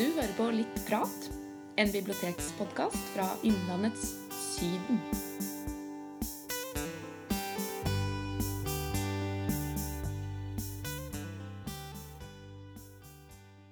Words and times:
Du 0.00 0.06
hører 0.16 0.30
på 0.32 0.46
Litt 0.56 0.78
prat, 0.86 1.24
en 1.76 1.90
bibliotekspodkast 1.92 3.10
fra 3.12 3.26
Innlandets 3.44 4.14
Syden. 4.32 4.96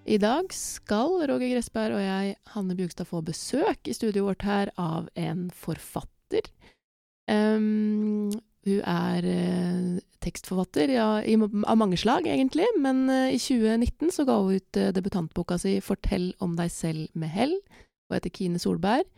I 0.05 0.19
dag 0.21 0.53
skal 0.53 1.17
Roger 1.31 1.55
Gressberg 1.55 1.97
og 1.97 2.05
jeg, 2.05 2.37
Hanne 2.53 2.77
Bjugstad, 2.77 3.09
få 3.09 3.23
besøk 3.25 3.89
i 3.89 3.97
studioet 3.97 4.29
vårt 4.29 4.45
her 4.45 4.75
av 4.77 5.09
en 5.17 5.47
forfatter. 5.49 6.53
Um, 7.25 8.29
hun 8.69 8.85
er 8.85 9.33
uh, 9.33 9.97
tekstforfatter 10.29 10.93
ja, 10.95 11.09
i, 11.25 11.35
av 11.41 11.81
mange 11.81 11.99
slag, 11.99 12.29
egentlig, 12.31 12.69
men 12.79 13.09
uh, 13.11 13.29
i 13.33 13.41
2019 13.41 14.13
så 14.15 14.29
ga 14.29 14.39
hun 14.39 14.61
ut 14.61 14.81
uh, 14.81 14.93
debutantboka 14.95 15.59
si 15.59 15.79
'Fortell 15.83 16.31
om 16.45 16.55
deg 16.59 16.71
selv 16.73 17.09
med 17.19 17.33
hell', 17.35 17.59
og 18.09 18.19
heter 18.19 18.35
Kine 18.37 18.61
Solberg. 18.63 19.09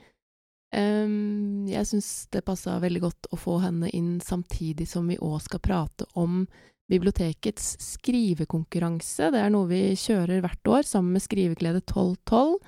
Um, 0.70 1.66
jeg 1.66 1.82
syns 1.88 2.28
det 2.30 2.44
passa 2.46 2.76
veldig 2.78 3.00
godt 3.02 3.28
å 3.34 3.38
få 3.38 3.56
henne 3.64 3.90
inn 3.90 4.20
samtidig 4.22 4.86
som 4.86 5.08
vi 5.10 5.18
òg 5.18 5.40
skal 5.42 5.62
prate 5.64 6.06
om 6.14 6.44
bibliotekets 6.90 7.74
skrivekonkurranse. 7.82 9.32
Det 9.34 9.40
er 9.40 9.50
noe 9.50 9.66
vi 9.70 9.82
kjører 9.98 10.42
hvert 10.44 10.70
år 10.70 10.86
sammen 10.86 11.16
med 11.16 11.24
Skriveglede 11.24 11.82
1212. 11.82 12.58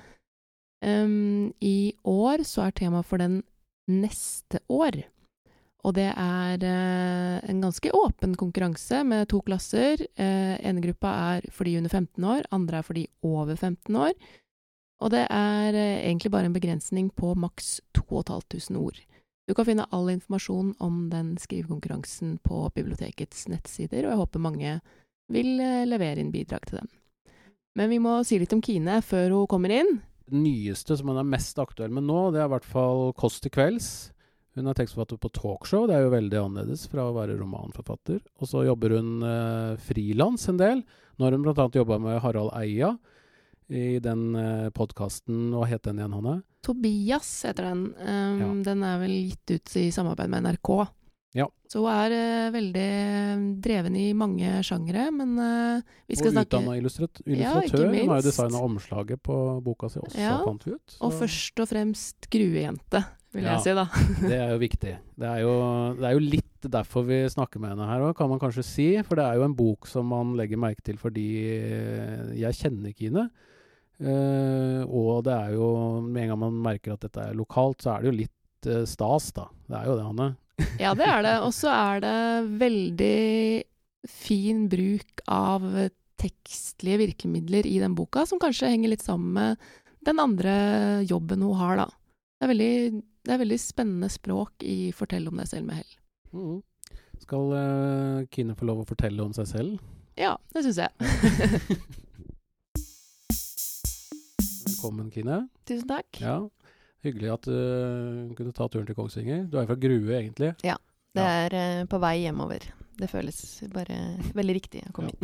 Um, 0.83 1.51
I 1.63 1.95
år 2.03 2.43
så 2.47 2.67
er 2.67 2.75
temaet 2.75 3.07
for 3.07 3.23
den 3.23 3.41
neste 3.87 4.59
år. 4.71 5.03
Og 5.83 5.91
det 5.97 6.07
er 6.15 6.61
uh, 6.63 7.43
en 7.49 7.59
ganske 7.63 7.91
åpen 7.97 8.37
konkurranse 8.39 9.01
med 9.03 9.27
to 9.31 9.41
klasser. 9.43 9.99
Uh, 10.15 10.55
ene 10.63 10.83
gruppa 10.83 11.11
er 11.35 11.49
for 11.51 11.67
de 11.67 11.75
under 11.79 11.91
15 11.91 12.23
år, 12.23 12.47
andre 12.55 12.79
er 12.79 12.87
for 12.87 12.95
de 12.95 13.03
over 13.27 13.55
15 13.55 13.97
år. 13.99 14.13
Og 15.03 15.11
det 15.11 15.25
er 15.27 15.75
uh, 15.75 15.97
egentlig 16.07 16.31
bare 16.31 16.47
en 16.47 16.55
begrensning 16.55 17.11
på 17.11 17.33
maks 17.35 17.81
2500 17.99 18.79
ord. 18.79 19.01
Du 19.43 19.51
kan 19.51 19.67
finne 19.67 19.89
all 19.91 20.07
informasjon 20.13 20.71
om 20.79 21.09
den 21.11 21.35
skrivekonkurransen 21.35 22.37
på 22.47 22.63
bibliotekets 22.77 23.49
nettsider, 23.51 24.05
og 24.05 24.13
jeg 24.13 24.21
håper 24.21 24.45
mange 24.45 24.77
vil 25.33 25.57
levere 25.89 26.23
inn 26.23 26.31
bidrag 26.31 26.63
til 26.69 26.79
den. 26.79 26.87
Men 27.75 27.91
vi 27.91 27.99
må 27.99 28.21
si 28.23 28.37
litt 28.39 28.53
om 28.55 28.63
Kine 28.63 29.01
før 29.03 29.33
hun 29.35 29.49
kommer 29.51 29.73
inn. 29.73 29.97
Det 30.29 30.39
nyeste 30.39 30.95
som 30.95 31.11
hun 31.11 31.19
er 31.19 31.27
mest 31.27 31.59
aktuell 31.59 31.91
med 31.91 32.07
nå, 32.07 32.29
det 32.31 32.39
er 32.39 32.47
i 32.47 32.53
hvert 32.53 32.71
fall 32.71 33.11
Kåss 33.19 33.41
til 33.43 33.51
kvelds. 33.51 34.12
Hun 34.53 34.69
er 34.69 34.77
tekstforfatter 34.77 35.17
på 35.17 35.31
talkshow, 35.33 35.87
det 35.89 35.95
er 35.97 36.03
jo 36.05 36.13
veldig 36.13 36.37
annerledes 36.43 36.85
fra 36.91 37.07
å 37.09 37.15
være 37.15 37.39
romanforfatter. 37.39 38.19
Og 38.37 38.49
så 38.49 38.61
jobber 38.67 38.93
hun 38.99 39.25
eh, 39.25 39.81
frilans 39.81 40.45
en 40.51 40.59
del. 40.61 40.83
Nå 41.17 41.25
har 41.25 41.33
hun 41.33 41.45
bl.a. 41.45 41.67
jobba 41.73 41.97
med 42.01 42.19
Harald 42.21 42.53
Eia 42.59 42.93
i 43.73 43.99
den 44.03 44.35
eh, 44.37 44.67
podkasten 44.75 45.53
Hva 45.55 45.65
het 45.69 45.85
den 45.87 46.01
igjen, 46.01 46.13
Hanne? 46.19 46.41
Tobias 46.63 47.29
heter 47.47 47.71
den. 47.71 47.87
Um, 47.97 48.43
ja. 48.43 48.49
Den 48.69 48.83
er 48.87 48.99
vel 49.01 49.15
gitt 49.31 49.55
ut 49.55 49.73
i 49.81 49.87
samarbeid 49.91 50.29
med 50.31 50.45
NRK. 50.45 50.69
Ja. 51.33 51.47
Så 51.67 51.81
hun 51.81 51.89
er 51.89 52.13
uh, 52.13 52.53
veldig 52.53 52.91
dreven 53.65 53.97
i 53.97 54.05
mange 54.13 54.61
sjangere, 54.63 55.07
men 55.15 55.33
uh, 55.41 55.97
vi 56.05 56.19
skal 56.19 56.29
og 56.29 56.37
snakke 56.37 56.45
Og 56.45 56.61
utdanna 56.61 56.77
illustratør. 56.77 57.25
Ja, 57.33 57.57
hun 57.57 58.13
har 58.13 58.21
jo 58.21 58.27
designa 58.29 58.61
omslaget 58.61 59.23
på 59.25 59.39
boka 59.65 59.89
si 59.89 59.99
også, 60.03 60.21
ja. 60.21 60.37
fant 60.45 60.69
vi 60.69 60.77
ut. 60.77 60.85
Så. 60.93 61.01
Og 61.07 61.17
først 61.23 61.65
og 61.65 61.71
fremst 61.73 62.29
gruejente, 62.31 63.03
vil 63.33 63.47
ja, 63.47 63.55
jeg 63.57 63.63
si, 63.65 63.73
da. 63.77 63.85
det 64.31 64.37
er 64.37 64.51
jo 64.53 64.59
viktig. 64.61 64.93
Det 65.19 65.29
er 65.29 65.39
jo, 65.43 65.53
det 65.97 66.09
er 66.09 66.17
jo 66.17 66.25
litt 66.25 66.67
derfor 66.73 67.05
vi 67.07 67.23
snakker 67.31 67.61
med 67.61 67.73
henne 67.73 67.87
her 67.89 68.05
òg, 68.07 68.13
kan 68.17 68.29
man 68.31 68.41
kanskje 68.41 68.65
si. 68.65 68.89
For 69.07 69.19
det 69.19 69.25
er 69.25 69.39
jo 69.39 69.47
en 69.47 69.57
bok 69.57 69.89
som 69.89 70.07
man 70.13 70.35
legger 70.39 70.61
merke 70.61 70.85
til 70.85 70.99
fordi 71.01 71.27
jeg 72.39 72.59
kjenner 72.59 72.95
Kine. 72.97 73.27
Uh, 74.03 74.81
og 74.89 75.21
det 75.27 75.31
er 75.31 75.51
jo 75.53 75.67
Med 76.01 76.23
en 76.23 76.31
gang 76.31 76.39
man 76.41 76.55
merker 76.65 76.95
at 76.95 77.03
dette 77.05 77.27
er 77.29 77.35
lokalt, 77.37 77.83
så 77.83 77.93
er 77.93 78.01
det 78.01 78.09
jo 78.09 78.15
litt 78.23 78.69
uh, 78.71 78.81
stas, 78.89 79.29
da. 79.37 79.47
Det 79.69 79.77
er 79.79 79.89
jo 79.89 79.97
det, 79.99 80.07
Hanne. 80.09 80.29
ja, 80.85 80.93
det 80.97 81.09
er 81.09 81.25
det. 81.25 81.35
Og 81.45 81.53
så 81.55 81.71
er 81.73 82.03
det 82.03 82.17
veldig 82.61 83.19
fin 84.09 84.65
bruk 84.71 85.23
av 85.31 85.69
tekstlige 86.19 86.99
virkemidler 87.05 87.67
i 87.67 87.77
den 87.81 87.95
boka, 87.95 88.25
som 88.27 88.41
kanskje 88.41 88.71
henger 88.71 88.93
litt 88.93 89.05
sammen 89.05 89.33
med 89.37 89.71
den 90.03 90.19
andre 90.19 90.53
jobben 91.07 91.43
hun 91.45 91.57
har, 91.59 91.83
da. 91.83 91.87
Det 92.37 92.45
er 92.45 92.51
veldig, 92.51 93.01
det 93.23 93.31
er 93.31 93.39
veldig 93.39 93.59
spennende 93.61 94.09
språk 94.11 94.63
i 94.67 94.91
'Fortell 94.91 95.27
om 95.31 95.37
deg 95.39 95.47
selv 95.47 95.65
med 95.69 95.75
hell'. 95.79 95.95
Mm. 96.35 96.59
Skal 97.23 97.53
uh, 97.55 98.25
Kine 98.33 98.55
få 98.59 98.67
lov 98.67 98.81
å 98.83 98.87
fortelle 98.89 99.23
om 99.23 99.33
seg 99.35 99.47
selv? 99.47 99.77
Ja, 100.19 100.35
det 100.53 100.63
syns 100.65 100.79
jeg. 100.83 100.91
Velkommen, 104.67 105.07
Kine. 105.13 105.47
Tusen 105.69 105.87
takk. 105.87 106.19
Ja, 106.19 106.41
Hyggelig 107.03 107.31
at 107.33 107.47
du 107.47 107.55
uh, 107.55 108.35
kunne 108.35 108.51
ta 108.55 108.67
turen 108.71 108.87
til 108.87 108.95
Kongsvinger. 108.95 109.47
Du 109.47 109.57
er 109.59 109.67
fra 109.67 109.75
Grue, 109.79 110.11
egentlig? 110.15 110.53
Ja. 110.63 110.75
Det 111.13 111.23
ja. 111.23 111.31
er 111.45 111.55
uh, 111.55 111.87
på 111.87 111.99
vei 112.03 112.17
hjemover. 112.25 112.67
Det 112.99 113.07
føles 113.09 113.39
bare 113.73 113.95
veldig 114.35 114.55
riktig 114.59 114.83
å 114.87 114.93
komme 114.95 115.11
ja. 115.11 115.15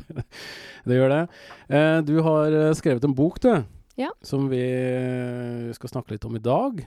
det 0.90 0.98
gjør 0.98 1.10
det. 1.14 1.22
Du 2.04 2.20
har 2.20 2.52
eh, 2.52 2.74
skrevet 2.76 3.06
en 3.08 3.14
bok, 3.16 3.40
du. 3.40 3.48
Ja. 3.96 4.12
Som 4.24 4.50
vi 4.52 4.62
skal 5.76 5.92
snakke 5.92 6.14
litt 6.14 6.24
om 6.28 6.36
i 6.36 6.42
dag. 6.44 6.84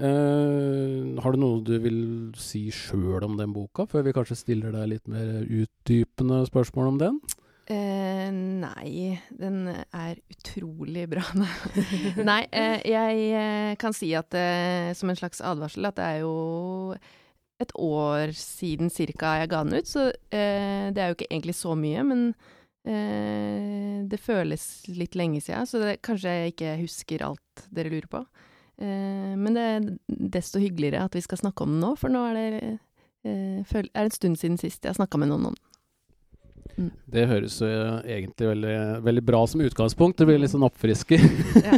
har 0.00 1.34
du 1.34 1.38
noe 1.42 1.60
du 1.66 1.74
vil 1.82 2.00
si 2.38 2.70
sjøl 2.72 3.26
om 3.26 3.34
den 3.36 3.52
boka, 3.52 3.84
før 3.90 4.06
vi 4.06 4.14
kanskje 4.16 4.38
stiller 4.38 4.72
deg 4.72 4.92
litt 4.94 5.10
mer 5.10 5.42
utdypende 5.44 6.44
spørsmål 6.46 6.92
om 6.92 7.00
den? 7.02 7.18
Uh, 7.70 8.30
nei, 8.34 9.20
den 9.38 9.68
er 9.70 10.16
utrolig 10.32 11.04
bra. 11.10 11.22
nei, 12.30 12.40
uh, 12.50 12.78
jeg 12.82 13.26
eh, 13.38 13.74
kan 13.78 13.94
si 13.94 14.08
at 14.18 14.34
eh, 14.34 14.90
som 14.98 15.12
en 15.12 15.18
slags 15.18 15.42
advarsel 15.44 15.86
at 15.86 16.00
det 16.00 16.08
er 16.08 16.24
jo 16.24 16.32
et 17.62 17.74
år 17.78 18.32
siden 18.34 18.90
cirka 18.90 19.36
jeg 19.38 19.52
ga 19.52 19.62
den 19.62 19.78
ut, 19.78 19.86
så 19.86 20.08
eh, 20.34 20.90
det 20.90 20.98
er 20.98 21.12
jo 21.12 21.18
ikke 21.18 21.30
egentlig 21.30 21.54
så 21.60 21.76
mye, 21.78 22.02
men 22.08 22.24
eh, 22.90 24.02
det 24.10 24.20
føles 24.20 24.66
litt 24.90 25.16
lenge 25.18 25.42
siden, 25.44 25.68
så 25.68 25.82
det, 25.82 25.98
kanskje 26.06 26.36
jeg 26.36 26.54
ikke 26.54 26.76
husker 26.82 27.26
alt 27.30 27.66
dere 27.70 27.92
lurer 27.92 28.10
på. 28.10 28.24
men 28.80 29.52
det 29.52 29.62
er 29.62 29.88
desto 30.08 30.56
hyggeligere 30.56 31.02
at 31.04 31.12
vi 31.12 31.20
skal 31.20 31.36
snakke 31.36 31.66
om 31.66 31.74
den 31.74 31.82
nå, 31.84 31.90
for 32.00 32.08
nå 32.08 32.22
er 32.30 32.38
det, 32.38 32.70
er 33.28 33.82
det 33.84 33.90
en 33.92 34.14
stund 34.14 34.38
siden 34.40 34.56
sist 34.56 34.86
jeg 34.88 34.96
snakka 34.96 35.20
med 35.20 35.28
noen 35.28 35.50
om 35.50 35.58
den. 35.58 35.66
Mm. 36.80 36.90
Det 37.12 37.26
høres 37.28 37.58
jo 37.60 37.68
egentlig 37.68 38.48
veldig, 38.54 38.76
veldig, 39.04 39.24
bra 39.26 39.42
som 39.50 39.60
utgangspunkt. 39.64 40.18
Det 40.18 40.28
blir 40.28 40.40
litt 40.40 40.52
sånn 40.54 40.64
oppfrisker. 40.64 41.20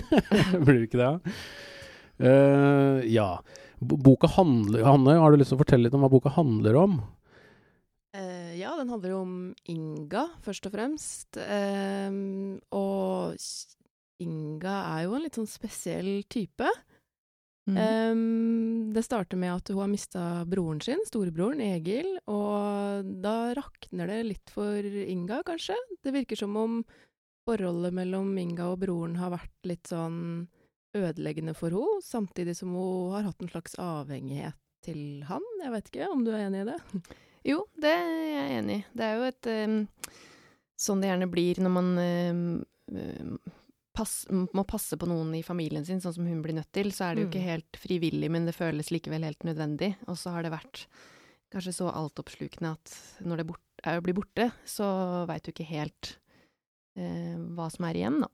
blir 0.64 0.76
det 0.76 0.86
ikke 0.86 1.00
det? 1.00 1.34
Uh, 2.22 3.02
ja. 3.10 3.30
Boka 3.82 4.30
handler 4.30 4.84
Hanne, 4.86 5.16
har 5.18 5.32
du 5.32 5.40
lyst 5.40 5.50
til 5.50 5.58
å 5.58 5.62
fortelle 5.64 5.88
litt 5.88 5.96
om 5.98 6.04
hva 6.04 6.12
boka 6.12 6.30
handler 6.36 6.78
om? 6.78 7.00
Uh, 8.52 8.58
ja, 8.60 8.76
den 8.76 8.88
handler 8.88 9.12
om 9.16 9.36
Inga, 9.64 10.28
først 10.44 10.66
og 10.68 10.74
fremst. 10.76 11.36
Um, 11.36 12.60
og 12.72 13.36
Inga 14.22 14.78
er 14.96 15.04
jo 15.06 15.16
en 15.16 15.24
litt 15.24 15.38
sånn 15.38 15.50
spesiell 15.50 16.22
type. 16.30 16.68
Mm. 17.70 17.76
Um, 17.78 18.92
det 18.94 19.04
starter 19.06 19.38
med 19.38 19.54
at 19.54 19.70
hun 19.70 19.84
har 19.84 19.90
mista 19.92 20.22
broren 20.50 20.80
sin, 20.82 21.02
storebroren 21.06 21.62
Egil, 21.62 22.16
og 22.30 23.06
da 23.22 23.52
rakner 23.54 24.10
det 24.10 24.22
litt 24.26 24.52
for 24.52 24.82
Inga, 24.82 25.42
kanskje. 25.46 25.78
Det 26.02 26.14
virker 26.14 26.38
som 26.38 26.58
om 26.58 26.80
forholdet 27.46 27.94
mellom 27.94 28.34
Inga 28.38 28.72
og 28.74 28.82
broren 28.82 29.16
har 29.20 29.34
vært 29.34 29.70
litt 29.70 29.90
sånn 29.90 30.48
ødeleggende 30.98 31.54
for 31.56 31.72
henne, 31.72 32.02
samtidig 32.04 32.58
som 32.58 32.74
hun 32.76 33.14
har 33.14 33.30
hatt 33.30 33.40
en 33.40 33.50
slags 33.50 33.78
avhengighet 33.80 34.58
til 34.84 35.22
han. 35.28 35.44
Jeg 35.62 35.72
vet 35.72 35.88
ikke 35.88 36.10
om 36.10 36.26
du 36.26 36.34
er 36.34 36.48
enig 36.48 36.66
i 36.66 36.72
det? 36.74 36.80
Jo, 37.46 37.64
det 37.80 37.90
er 37.90 38.20
jeg 38.28 38.60
enig 38.60 38.76
i. 38.80 38.84
Det 38.94 39.08
er 39.08 39.18
jo 39.18 39.26
et 39.30 39.50
um, 39.66 39.80
Sånn 40.82 41.02
det 41.02 41.12
gjerne 41.12 41.28
blir 41.30 41.60
når 41.62 41.70
man 41.70 41.90
um, 42.02 43.36
pass, 43.94 44.22
må 44.30 44.64
passe 44.68 44.96
på 44.98 45.06
noen 45.06 45.34
i 45.38 45.44
familien 45.46 45.84
sin, 45.86 46.00
sånn 46.02 46.16
som 46.16 46.26
hun 46.26 46.40
blir 46.42 46.56
nødt 46.56 46.72
til, 46.74 46.90
så 46.94 47.06
er 47.06 47.14
det 47.14 47.24
jo 47.24 47.28
ikke 47.30 47.42
mm. 47.42 47.48
helt 47.48 47.78
frivillig, 47.78 48.30
men 48.34 48.48
det 48.48 48.56
føles 48.56 48.90
likevel 48.94 49.26
helt 49.28 49.46
nødvendig. 49.46 49.92
Og 50.10 50.18
så 50.18 50.34
har 50.34 50.46
det 50.46 50.54
vært 50.54 50.86
kanskje 51.52 51.76
så 51.76 51.90
altoppslukende 51.92 52.72
at 52.72 52.96
når 53.26 53.42
det 53.42 53.48
bort, 53.52 53.84
er 53.84 54.02
bli 54.04 54.16
borte, 54.16 54.48
så 54.68 54.88
veit 55.28 55.44
du 55.44 55.52
ikke 55.52 55.68
helt 55.68 56.16
eh, 56.96 57.36
hva 57.56 57.68
som 57.72 57.86
er 57.88 58.00
igjen, 58.00 58.20
da. 58.24 58.30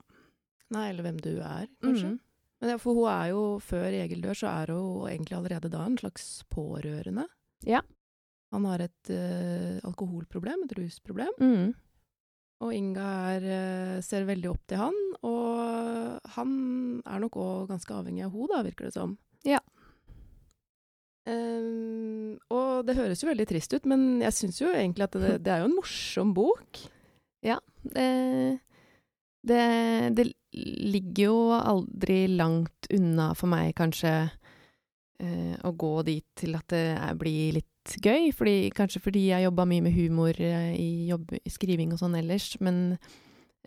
Nei, 0.73 0.87
eller 0.91 1.07
hvem 1.07 1.21
du 1.25 1.31
er, 1.41 1.69
kanskje. 1.83 2.13
Mm. 2.13 2.19
Men 2.59 2.73
ja, 2.73 2.79
for 2.81 2.97
hun 2.97 3.07
er 3.11 3.29
jo, 3.31 3.43
før 3.63 3.95
Egil 3.95 4.21
dør, 4.23 4.37
så 4.37 4.51
er 4.51 4.73
hun 4.75 5.07
egentlig 5.09 5.37
allerede 5.37 5.71
da 5.71 5.85
en 5.87 5.97
slags 5.99 6.27
pårørende. 6.51 7.25
Ja. 7.67 7.81
Han 8.55 8.65
har 8.65 8.81
et 8.87 9.11
uh, 9.13 9.77
alkoholproblem, 9.85 10.65
et 10.65 10.75
rusproblem. 10.79 11.33
Mm. 11.39 11.73
Og 12.59 12.75
Inga 12.75 13.09
er, 13.37 13.43
eh, 13.55 13.97
ser 14.03 14.25
veldig 14.27 14.49
opp 14.51 14.63
til 14.67 14.81
han, 14.81 14.95
og 15.23 16.31
han 16.35 16.49
er 17.07 17.21
nok 17.23 17.37
òg 17.39 17.69
ganske 17.71 17.93
avhengig 17.95 18.25
av 18.25 18.33
henne, 18.35 18.63
virker 18.67 18.89
det 18.89 18.95
som. 18.97 19.13
Ja. 19.47 19.61
Um, 21.29 22.35
og 22.51 22.87
det 22.87 22.97
høres 22.97 23.21
jo 23.21 23.29
veldig 23.29 23.45
trist 23.47 23.75
ut, 23.75 23.85
men 23.87 24.19
jeg 24.23 24.35
syns 24.35 24.59
jo 24.59 24.73
egentlig 24.73 25.07
at 25.07 25.15
det, 25.15 25.37
det, 25.45 25.53
er 25.53 25.63
jo 25.63 25.69
en 25.69 25.77
morsom 25.77 26.33
bok. 26.35 26.81
Ja. 27.45 27.59
Det, 27.83 28.09
det, 29.47 29.63
det, 30.19 30.27
ligger 30.51 31.29
jo 31.29 31.39
aldri 31.53 32.23
langt 32.33 32.89
unna 32.91 33.31
for 33.37 33.51
meg, 33.51 33.71
kanskje, 33.77 34.13
uh, 35.23 35.55
å 35.63 35.71
gå 35.79 35.93
dit 36.09 36.27
til 36.35 36.59
at 36.59 36.67
det 36.73 36.87
er, 36.97 37.19
blir 37.19 37.59
litt 37.61 37.78
gøy. 37.97 38.29
Fordi, 38.35 38.57
kanskje 38.77 39.01
fordi 39.03 39.27
jeg 39.31 39.47
jobba 39.47 39.65
mye 39.69 39.85
med 39.87 39.95
humor 39.97 40.37
eh, 40.37 40.73
i, 40.75 40.89
jobb, 41.09 41.33
i 41.39 41.53
skriving 41.53 41.95
og 41.95 42.01
sånn 42.03 42.17
ellers. 42.19 42.51
Men 42.63 42.99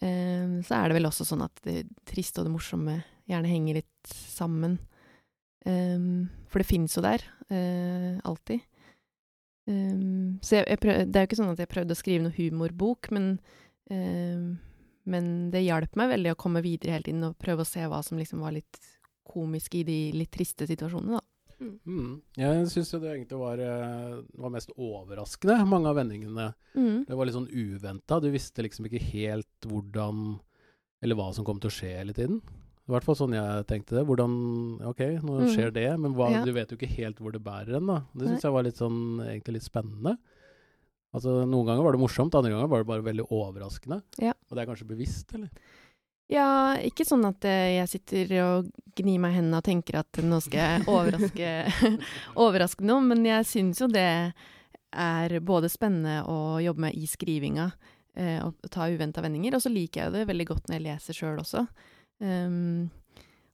eh, 0.02 0.60
så 0.66 0.78
er 0.78 0.88
det 0.88 0.98
vel 1.00 1.10
også 1.10 1.26
sånn 1.28 1.44
at 1.46 1.64
det 1.66 1.82
triste 2.08 2.42
og 2.42 2.48
det 2.48 2.54
morsomme 2.54 3.00
gjerne 3.30 3.50
henger 3.50 3.80
litt 3.80 4.12
sammen. 4.12 4.78
Um, 5.64 6.26
for 6.50 6.58
det 6.58 6.66
fins 6.66 6.96
jo 6.96 7.04
der, 7.04 7.22
uh, 7.52 8.19
alltid. 8.26 8.64
Um, 9.70 10.40
så 10.42 10.58
jeg, 10.58 10.66
jeg 10.72 10.80
prøv, 10.82 10.96
det 11.06 11.18
er 11.18 11.25
jo 11.25 11.30
ikke 11.30 11.38
sånn 11.38 11.52
at 11.52 11.62
jeg 11.62 11.70
prøvde 11.70 11.94
å 11.94 12.00
skrive 12.00 12.25
noe 12.25 12.34
humorbok, 12.34 13.12
men, 13.14 13.28
um, 13.92 14.48
men 15.06 15.28
det 15.54 15.62
hjalp 15.62 15.94
meg 15.98 16.10
veldig 16.16 16.34
å 16.34 16.40
komme 16.40 16.64
videre 16.64 16.96
hele 16.96 17.06
tiden 17.06 17.28
og 17.28 17.38
prøve 17.38 17.62
å 17.62 17.68
se 17.68 17.86
hva 17.86 18.02
som 18.02 18.18
liksom 18.18 18.42
var 18.42 18.56
litt 18.56 18.80
komisk 19.32 19.78
i 19.78 19.84
de 19.86 19.98
litt 20.16 20.32
triste 20.34 20.66
situasjonene, 20.66 21.20
da. 21.20 21.31
Mm. 21.87 22.14
Jeg 22.38 22.64
syns 22.73 22.93
jo 22.94 23.00
det 23.03 23.12
egentlig 23.12 23.38
var, 23.41 23.61
var, 24.38 24.53
mest 24.55 24.73
overraskende, 24.76 25.59
mange 25.69 25.91
av 25.91 25.99
vendingene. 25.99 26.49
Mm. 26.76 27.05
Det 27.09 27.19
var 27.19 27.29
litt 27.29 27.37
sånn 27.37 27.50
uventa. 27.50 28.19
Du 28.23 28.31
visste 28.35 28.64
liksom 28.67 28.88
ikke 28.88 29.03
helt 29.12 29.69
hvordan 29.69 30.41
eller 31.03 31.19
hva 31.19 31.32
som 31.35 31.47
kom 31.47 31.59
til 31.62 31.70
å 31.70 31.75
skje 31.75 31.97
hele 31.97 32.14
tiden. 32.14 32.38
I 32.82 32.93
hvert 32.94 33.06
fall 33.06 33.17
sånn 33.19 33.35
jeg 33.35 33.67
tenkte 33.70 33.97
det. 33.99 34.05
Hvordan 34.06 34.32
OK, 34.91 35.03
nå 35.23 35.41
mm. 35.43 35.49
skjer 35.55 35.75
det, 35.75 35.88
men 36.03 36.14
hva, 36.19 36.31
ja. 36.35 36.43
du 36.47 36.53
vet 36.55 36.70
jo 36.70 36.79
ikke 36.79 36.91
helt 36.97 37.20
hvor 37.23 37.35
det 37.35 37.43
bærer 37.43 37.79
hen, 37.79 37.91
da. 37.91 38.03
Det 38.14 38.29
syns 38.29 38.47
jeg 38.47 38.55
var 38.55 38.67
litt 38.67 38.79
sånn, 38.79 39.00
egentlig 39.26 39.59
litt 39.59 39.67
spennende. 39.67 40.17
Altså, 41.12 41.43
Noen 41.44 41.69
ganger 41.69 41.85
var 41.85 41.97
det 41.97 42.03
morsomt, 42.03 42.35
andre 42.38 42.55
ganger 42.55 42.70
var 42.73 42.82
det 42.82 42.88
bare 42.88 43.06
veldig 43.06 43.26
overraskende. 43.35 44.00
Ja. 44.23 44.35
Og 44.49 44.56
det 44.56 44.62
er 44.62 44.70
kanskje 44.70 44.88
bevisst, 44.88 45.35
eller? 45.37 45.50
Ja, 46.30 46.78
ikke 46.80 47.04
sånn 47.04 47.24
at 47.28 47.44
uh, 47.44 47.69
jeg 47.76 47.90
sitter 47.90 48.32
og 48.44 48.70
gnir 48.96 49.20
meg 49.20 49.34
i 49.34 49.38
hendene 49.40 49.60
og 49.60 49.66
tenker 49.66 50.00
at 50.00 50.22
nå 50.22 50.38
skal 50.44 50.60
jeg 50.60 50.86
overraske, 50.94 51.50
overraske 52.44 52.86
noen, 52.86 53.10
men 53.10 53.26
jeg 53.28 53.48
syns 53.48 53.82
jo 53.82 53.90
det 53.90 54.32
er 54.92 55.38
både 55.40 55.70
spennende 55.72 56.22
å 56.28 56.60
jobbe 56.62 56.86
med 56.86 56.96
i 57.00 57.06
skrivinga 57.08 57.70
eh, 58.12 58.38
og 58.44 58.58
ta 58.72 58.90
uventa 58.92 59.22
vendinger, 59.24 59.56
og 59.56 59.64
så 59.64 59.72
liker 59.72 60.04
jeg 60.04 60.12
det 60.12 60.26
veldig 60.28 60.46
godt 60.50 60.69
når 60.69 60.76
jeg 60.76 60.84
leser 60.84 61.16
sjøl 61.16 61.40
også. 61.40 61.64
Um, 62.22 62.90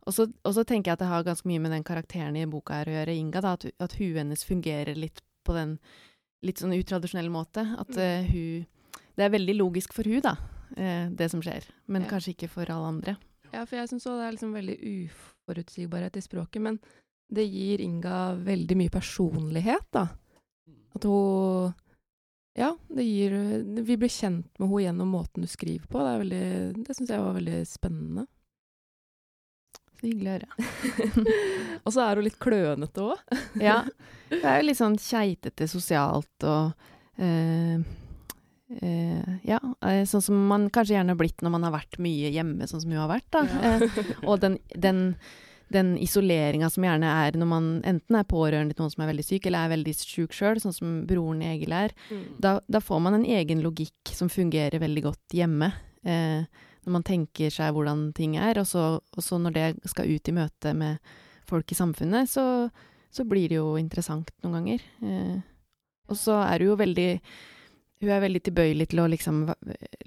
og 0.09 0.15
så 0.17 0.65
tenker 0.65 0.91
jeg 0.91 0.97
at 0.97 1.03
det 1.05 1.11
har 1.11 1.25
ganske 1.27 1.49
mye 1.49 1.63
med 1.63 1.75
den 1.77 1.85
karakteren 1.87 2.37
i 2.41 2.47
boka 2.49 2.81
her 2.81 2.91
å 2.91 2.95
gjøre, 2.97 3.15
Inga. 3.21 3.43
Da, 3.45 3.55
at, 3.59 3.69
at 3.79 3.97
huet 4.01 4.19
hennes 4.23 4.45
fungerer 4.49 4.97
litt 4.97 5.21
på 5.47 5.55
den 5.57 5.77
litt 6.47 6.63
sånn 6.63 6.75
utradisjonelle 6.77 7.33
måte. 7.33 7.65
At 7.79 7.93
uh, 7.95 8.25
hun 8.29 8.67
Det 9.19 9.27
er 9.27 9.35
veldig 9.35 9.57
logisk 9.59 9.95
for 9.97 10.09
hun 10.09 10.23
da, 10.25 10.37
uh, 10.77 11.09
det 11.11 11.31
som 11.33 11.43
skjer. 11.45 11.67
Men 11.87 12.05
ja. 12.05 12.13
kanskje 12.13 12.35
ikke 12.35 12.51
for 12.53 12.71
alle 12.71 12.93
andre. 12.95 13.17
Ja, 13.53 13.65
for 13.65 13.79
jeg 13.79 13.89
syns 13.91 14.07
òg 14.09 14.19
det 14.19 14.27
er 14.27 14.35
liksom 14.37 14.57
veldig 14.57 14.79
uforutsigbarhet 14.93 16.19
i 16.19 16.25
språket. 16.25 16.63
Men 16.65 16.81
det 17.29 17.45
gir 17.49 17.81
Inga 17.85 18.35
veldig 18.45 18.77
mye 18.81 18.93
personlighet, 18.93 19.87
da. 19.93 20.09
At 20.97 21.05
hun 21.05 21.75
Ja, 22.59 22.73
det 22.89 23.05
gir 23.05 23.37
Vi 23.85 23.97
blir 23.97 24.11
kjent 24.11 24.49
med 24.59 24.69
henne 24.69 24.83
gjennom 24.83 25.15
måten 25.15 25.45
du 25.45 25.49
skriver 25.49 25.87
på. 25.87 26.01
Det, 26.03 26.11
er 26.11 26.23
veldig, 26.25 26.85
det 26.89 26.97
syns 26.97 27.15
jeg 27.15 27.25
var 27.25 27.37
veldig 27.37 27.61
spennende. 27.69 28.27
Så 29.99 30.07
hyggelig 30.07 30.31
å 30.31 30.35
høre. 30.37 30.49
og 31.85 31.95
så 31.95 32.05
er 32.05 32.19
hun 32.19 32.27
litt 32.29 32.41
klønete 32.43 33.05
òg. 33.05 33.39
ja. 33.63 33.81
Det 34.29 34.43
er 34.45 34.61
jo 34.61 34.69
litt 34.69 34.79
sånn 34.79 34.99
keitete 35.01 35.69
sosialt 35.71 36.45
og 36.47 36.75
uh, 37.19 37.87
Ja, 38.69 39.59
uh, 39.65 40.03
sånn 40.05 40.23
som 40.23 40.41
man 40.51 40.67
kanskje 40.69 40.99
gjerne 40.99 41.15
har 41.15 41.19
blitt 41.21 41.41
når 41.41 41.53
man 41.55 41.63
har 41.65 41.73
vært 41.73 41.97
mye 42.05 42.29
hjemme, 42.35 42.67
sånn 42.69 42.83
som 42.83 42.93
hun 42.93 43.01
har 43.01 43.11
vært. 43.11 43.39
Ja. 43.39 43.77
og 44.29 44.43
den, 44.43 44.59
den, 44.77 45.01
den 45.73 45.95
isoleringa 46.01 46.71
som 46.73 46.85
gjerne 46.87 47.11
er 47.27 47.37
når 47.39 47.49
man 47.51 47.69
enten 47.87 48.17
er 48.17 48.29
pårørende 48.29 48.75
til 48.75 48.85
noen 48.85 48.95
som 48.95 49.05
er 49.05 49.11
veldig 49.11 49.27
syk, 49.27 49.49
eller 49.49 49.67
er 49.67 49.75
veldig 49.75 49.95
sjuk 50.01 50.37
sjøl, 50.37 50.61
sånn 50.63 50.77
som 50.77 50.95
broren 51.09 51.43
Egil 51.45 51.75
er, 51.77 51.95
mm. 52.09 52.25
da, 52.41 52.57
da, 52.69 52.81
får 52.85 53.03
man 53.05 53.19
en 53.19 53.27
egen 53.39 53.61
logikk 53.65 54.13
som 54.17 54.33
fungerer 54.33 54.81
veldig 54.81 55.05
godt 55.11 55.37
hjemme. 55.37 55.71
Eh, 56.09 56.65
når 56.87 56.95
man 56.95 57.05
tenker 57.05 57.53
seg 57.53 57.75
hvordan 57.77 58.09
ting 58.17 58.39
er, 58.41 58.61
og 58.63 58.69
så, 58.69 58.85
og 58.97 59.25
så 59.25 59.41
når 59.43 59.57
det 59.57 59.67
skal 59.93 60.09
ut 60.09 60.31
i 60.31 60.37
møte 60.37 60.73
med 60.77 61.13
folk 61.49 61.69
i 61.73 61.77
samfunnet, 61.77 62.31
så, 62.33 62.45
så 63.13 63.29
blir 63.29 63.53
det 63.53 63.61
jo 63.61 63.77
interessant 63.81 64.33
noen 64.45 64.61
ganger. 64.61 64.89
Eh, 65.05 65.37
og 66.09 66.17
så 66.17 66.41
er 66.47 66.57
det 66.57 66.71
jo 66.71 66.81
veldig 66.81 67.11
Hun 67.99 68.11
er 68.15 68.23
veldig 68.23 68.43
tilbøyelig 68.47 68.89
til 68.93 69.03
å 69.03 69.09
liksom 69.11 69.41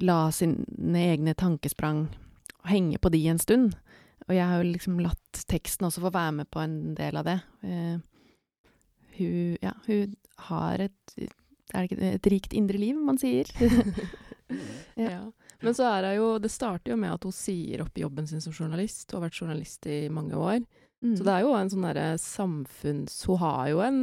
la 0.07 0.19
sine 0.31 1.01
egne 1.11 1.35
tankesprang 1.35 2.05
henge 2.69 3.01
på 3.01 3.11
de 3.11 3.25
en 3.27 3.41
stund. 3.41 3.75
Og 4.27 4.35
jeg 4.37 4.47
har 4.47 4.61
jo 4.61 4.69
liksom 4.69 5.01
latt 5.03 5.43
teksten 5.51 5.89
også 5.89 6.03
få 6.05 6.13
være 6.13 6.37
med 6.39 6.49
på 6.53 6.61
en 6.63 6.95
del 6.95 7.19
av 7.19 7.27
det. 7.27 7.37
Uh, 7.65 7.99
hun, 9.17 9.57
ja, 9.61 9.75
hun 9.89 10.15
har 10.47 10.85
et 10.87 11.15
det 11.71 11.87
ikke 11.87 12.09
et 12.15 12.27
rikt 12.31 12.55
indre 12.57 12.79
liv, 12.79 12.97
man 12.99 13.19
sier? 13.21 13.47
ja. 14.99 15.07
ja. 15.07 15.21
Men 15.61 15.75
så 15.77 15.85
er 15.87 16.01
det 16.03 16.15
jo 16.17 16.27
Det 16.41 16.49
starter 16.51 16.93
jo 16.93 16.99
med 16.99 17.13
at 17.13 17.25
hun 17.27 17.35
sier 17.35 17.83
opp 17.83 17.97
jobben 17.97 18.27
sin 18.27 18.41
som 18.43 18.53
journalist. 18.55 19.07
Hun 19.11 19.19
har 19.19 19.27
vært 19.29 19.41
journalist 19.41 19.87
i 19.87 20.01
mange 20.11 20.37
år. 20.37 20.59
Mm. 21.01 21.15
Så 21.17 21.25
det 21.25 21.33
er 21.33 21.45
jo 21.45 21.53
en 21.57 21.71
sånn 21.71 21.85
derre 21.85 22.07
samfunns... 22.21 23.21
Hun 23.29 23.41
har 23.41 23.69
jo 23.71 23.81
en, 23.85 24.01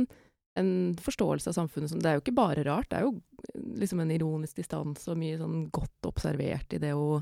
en, 0.59 0.71
forståelse 1.03 1.51
av 1.51 1.59
samfunnet 1.59 1.93
som 1.93 2.03
Det 2.03 2.11
er 2.11 2.19
jo 2.19 2.25
ikke 2.25 2.39
bare 2.39 2.65
rart. 2.67 2.89
Det 2.91 3.01
er 3.01 3.07
jo 3.07 3.19
liksom 3.79 4.01
en 4.03 4.13
ironisk 4.15 4.59
distanse 4.59 5.11
og 5.11 5.19
mye 5.21 5.39
sånn 5.41 5.67
godt 5.75 6.09
observert 6.11 6.75
i 6.75 6.81
det 6.83 6.95
å 6.97 7.19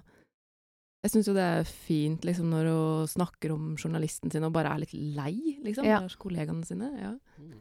jeg 1.06 1.12
syns 1.12 1.28
jo 1.28 1.36
det 1.36 1.44
er 1.46 1.68
fint 1.68 2.24
liksom, 2.26 2.48
når 2.50 2.66
hun 2.66 3.10
snakker 3.12 3.52
om 3.54 3.66
journalisten 3.78 4.32
sin 4.32 4.42
og 4.42 4.50
bare 4.56 4.72
er 4.74 4.82
litt 4.82 4.94
lei, 5.14 5.36
liksom, 5.62 5.86
ja. 5.86 6.00
kollegaene 6.18 6.66
sine. 6.66 6.88
Ja. 6.98 7.12
Mm. 7.38 7.60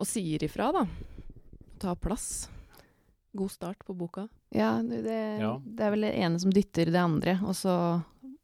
Og 0.00 0.08
sier 0.08 0.46
ifra, 0.46 0.70
da. 0.72 0.86
Ta 1.82 1.92
plass. 2.00 2.46
God 3.36 3.52
start 3.52 3.84
på 3.84 3.92
boka. 3.92 4.30
Ja 4.54 4.78
det, 4.80 5.18
ja. 5.42 5.52
det, 5.60 5.82
er 5.84 5.92
vel 5.92 6.06
det 6.06 6.14
ene 6.16 6.40
som 6.40 6.52
dytter 6.54 6.88
det 6.88 7.02
andre, 7.02 7.36
og 7.44 7.52
så 7.58 7.74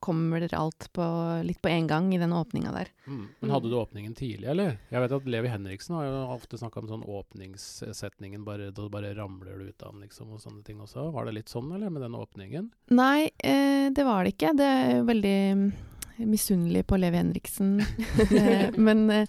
kommer 0.03 0.45
alt 0.59 0.89
på, 0.93 1.05
litt 1.47 1.61
på 1.63 1.71
en 1.71 1.87
gang 1.87 2.11
i 2.15 2.19
den 2.19 2.33
åpninga 2.35 2.73
der. 2.75 2.91
Mm. 3.07 3.29
Men 3.41 3.53
hadde 3.55 3.71
du 3.71 3.77
åpningen 3.79 4.17
tidlig, 4.19 4.49
eller? 4.51 4.77
Jeg 4.91 5.05
vet 5.05 5.15
at 5.19 5.29
Levi 5.31 5.53
Henriksen 5.53 5.95
har 5.97 6.09
jo 6.09 6.17
ofte 6.35 6.59
snakka 6.59 6.83
om 6.83 6.91
sånn 6.91 7.07
åpningssetningen, 7.07 8.43
bare, 8.47 8.73
da 8.75 8.89
bare 8.91 9.15
ramler 9.15 9.63
du 9.63 9.71
ut 9.71 9.87
av 9.87 9.95
den, 9.95 10.03
liksom, 10.09 10.35
og 10.35 10.43
sånne 10.43 10.67
ting 10.67 10.83
også. 10.83 11.07
Var 11.15 11.29
det 11.29 11.37
litt 11.39 11.53
sånn, 11.53 11.71
eller, 11.77 11.93
med 11.95 12.03
den 12.03 12.19
åpningen? 12.19 12.73
Nei, 12.99 13.31
eh, 13.39 13.89
det 13.95 14.07
var 14.09 14.25
det 14.25 14.35
ikke. 14.35 14.53
Det 14.59 14.69
er 14.83 15.09
veldig 15.09 15.39
misunnelig 16.17 16.87
på 16.87 16.97
Levi 16.97 17.17
Henriksen. 17.17 17.77
Eh, 18.33 18.71
men 18.77 19.11
eh, 19.11 19.29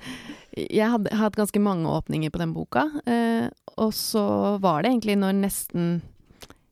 jeg 0.51 0.87
hadde 0.89 1.15
hatt 1.17 1.35
ganske 1.35 1.59
mange 1.59 1.89
åpninger 1.89 2.31
på 2.31 2.39
den 2.39 2.53
boka. 2.55 2.85
Eh, 3.05 3.49
og 3.75 3.93
så 3.93 4.23
var 4.63 4.81
det 4.81 4.93
egentlig 4.93 5.17
når 5.19 5.35
nesten 5.41 5.89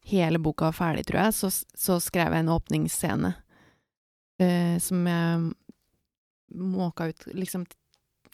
hele 0.08 0.40
boka 0.40 0.70
var 0.70 0.78
ferdig, 0.78 1.06
tror 1.10 1.26
jeg, 1.26 1.36
så, 1.36 1.50
så 1.78 2.00
skrev 2.04 2.34
jeg 2.34 2.46
en 2.46 2.54
åpningsscene 2.54 3.34
som 4.82 5.08
jeg 5.08 5.52
måka 6.58 7.08
ut 7.12 7.26
liksom 7.38 7.66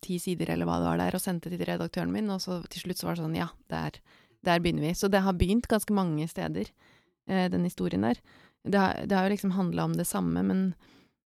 ti 0.02 0.18
sider 0.22 0.54
eller 0.54 0.70
hva 0.70 0.78
det 0.80 0.88
var 0.88 1.02
der, 1.02 1.18
og 1.18 1.22
sendte 1.24 1.52
til 1.52 1.64
redaktøren 1.68 2.14
min, 2.14 2.30
og 2.34 2.42
så 2.42 2.60
til 2.72 2.86
slutt 2.86 3.02
så 3.02 3.10
var 3.10 3.18
det 3.18 3.26
sånn 3.26 3.38
ja, 3.38 3.48
der, 3.74 3.98
der 4.46 4.62
begynner 4.64 4.88
vi. 4.88 4.94
Så 4.98 5.10
det 5.12 5.24
har 5.26 5.38
begynt 5.38 5.70
ganske 5.70 5.94
mange 5.94 6.28
steder, 6.32 6.70
den 7.28 7.66
historien 7.68 8.06
der. 8.08 8.22
Det 8.64 8.80
har, 8.82 9.02
det 9.06 9.18
har 9.18 9.28
jo 9.28 9.34
liksom 9.36 9.56
handla 9.58 9.88
om 9.90 9.98
det 9.98 10.08
samme, 10.08 10.46
men 10.46 10.70